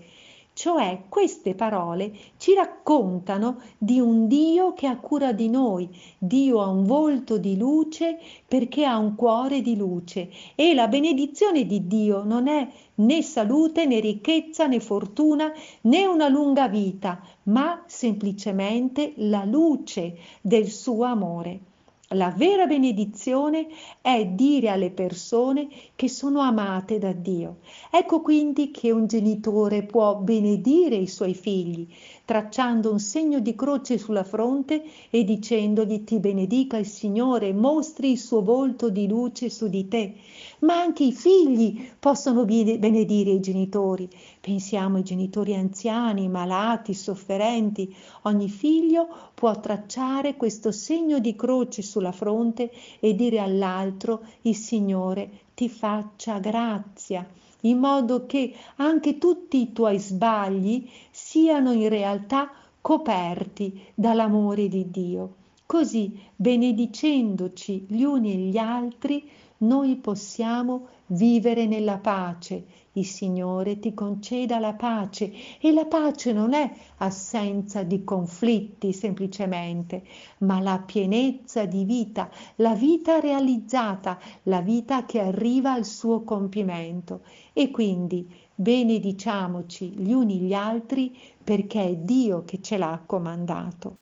Cioè 0.59 1.05
queste 1.09 1.55
parole 1.55 2.13
ci 2.37 2.53
raccontano 2.53 3.61
di 3.79 4.01
un 4.01 4.27
Dio 4.27 4.73
che 4.73 4.89
ha 4.89 4.99
cura 4.99 5.31
di 5.31 5.49
noi. 5.49 5.89
Dio 6.19 6.61
ha 6.61 6.67
un 6.67 6.85
volto 6.85 7.39
di 7.39 7.57
luce 7.57 8.19
perché 8.45 8.85
ha 8.85 8.99
un 8.99 9.15
cuore 9.15 9.61
di 9.61 9.77
luce 9.77 10.29
e 10.57 10.75
la 10.75 10.89
benedizione 10.89 11.65
di 11.65 11.87
Dio 11.87 12.25
non 12.25 12.49
è 12.49 12.69
né 12.97 13.23
salute 13.23 13.87
né 13.87 14.01
ricchezza 14.01 14.67
né 14.67 14.81
fortuna 14.81 15.53
né 15.83 16.07
una 16.07 16.27
lunga 16.27 16.67
vita, 16.67 17.23
ma 17.45 17.85
semplicemente 17.87 19.13
la 19.19 19.45
luce 19.45 20.17
del 20.41 20.69
suo 20.69 21.05
amore. 21.05 21.68
La 22.13 22.31
vera 22.31 22.67
benedizione 22.67 23.67
è 24.01 24.25
dire 24.27 24.71
alle 24.71 24.91
persone 24.91 25.69
che 25.95 26.09
sono 26.09 26.41
amate 26.41 26.99
da 26.99 27.13
Dio. 27.13 27.59
Ecco 27.91 28.23
quindi 28.23 28.71
che 28.71 28.91
un 28.91 29.07
genitore 29.07 29.85
può 29.85 30.17
benedire 30.17 30.97
i 30.97 31.07
suoi 31.07 31.35
figli, 31.35 31.87
tracciando 32.29 32.93
un 32.93 33.01
segno 33.01 33.41
di 33.41 33.55
croce 33.55 33.97
sulla 33.97 34.23
fronte 34.23 34.85
e 35.09 35.25
dicendogli 35.25 36.05
ti 36.05 36.19
benedica 36.19 36.77
il 36.77 36.85
Signore, 36.85 37.55
mostri 37.55 38.11
il 38.11 38.19
suo 38.19 38.43
volto 38.43 38.91
di 38.91 39.09
luce 39.09 39.49
su 39.49 39.67
di 39.67 39.89
te. 39.89 40.13
ma 40.59 40.79
anche 40.79 41.05
i 41.05 41.13
figli 41.13 41.89
possono 41.99 42.45
benedire 42.45 43.31
i 43.31 43.41
genitori. 43.41 44.11
Pensiamo 44.43 44.99
ai 44.99 45.05
genitori 45.05 45.55
anziani, 45.55 46.29
malati, 46.29 46.93
sofferenti. 46.93 47.97
Ogni 48.25 48.51
figlio 48.51 49.09
può 49.33 49.59
tracciare 49.59 50.37
questo 50.37 50.71
segno 50.71 51.21
di 51.21 51.35
croce 51.35 51.81
sulla 51.81 52.13
fronte 52.13 52.71
e 53.01 53.15
dire 53.15 53.39
all'altro 53.39 54.21
il 54.43 54.55
Signore 54.55 55.31
ti 55.55 55.71
faccia 55.71 56.39
grazia 56.41 57.27
in 57.63 57.79
modo 57.79 58.27
che 58.27 58.55
anche 58.77 59.19
tutti 59.19 59.61
i 59.61 59.73
tuoi 59.73 59.99
sbagli 59.99 60.89
siano 61.11 61.73
in 61.73 61.89
realtà 61.89 62.51
coperti 62.81 63.83
dall'amore 63.95 64.69
di 64.69 64.91
Dio. 64.91 65.35
Così, 65.67 66.19
benedicendoci 66.35 67.87
gli 67.89 68.03
uni 68.03 68.33
e 68.33 68.37
gli 68.37 68.57
altri, 68.57 69.29
noi 69.59 69.97
possiamo 69.97 70.89
vivere 71.09 71.67
nella 71.67 71.99
pace. 71.99 72.65
Il 72.99 73.07
Signore 73.07 73.79
ti 73.79 73.95
conceda 73.95 74.59
la 74.59 74.75
pace 74.75 75.33
e 75.61 75.71
la 75.71 75.85
pace 75.85 76.33
non 76.33 76.53
è 76.53 76.69
assenza 76.97 77.85
di 77.85 78.03
conflitti 78.03 78.93
semplicemente, 78.93 80.03
ma 80.39 80.59
la 80.59 80.83
pienezza 80.85 81.65
di 81.65 81.85
vita, 81.85 82.29
la 82.57 82.75
vita 82.75 83.21
realizzata, 83.21 84.19
la 84.45 84.61
vita 84.61 85.05
che 85.05 85.21
arriva 85.21 85.73
al 85.73 85.85
suo 85.85 86.23
compimento. 86.23 87.21
E 87.53 87.71
quindi 87.71 88.29
benediciamoci 88.53 89.91
gli 89.91 90.13
uni 90.13 90.41
gli 90.41 90.53
altri 90.53 91.17
perché 91.45 91.85
è 91.85 91.95
Dio 91.95 92.45
che 92.45 92.61
ce 92.61 92.79
l'ha 92.79 93.01
comandato. 93.07 93.97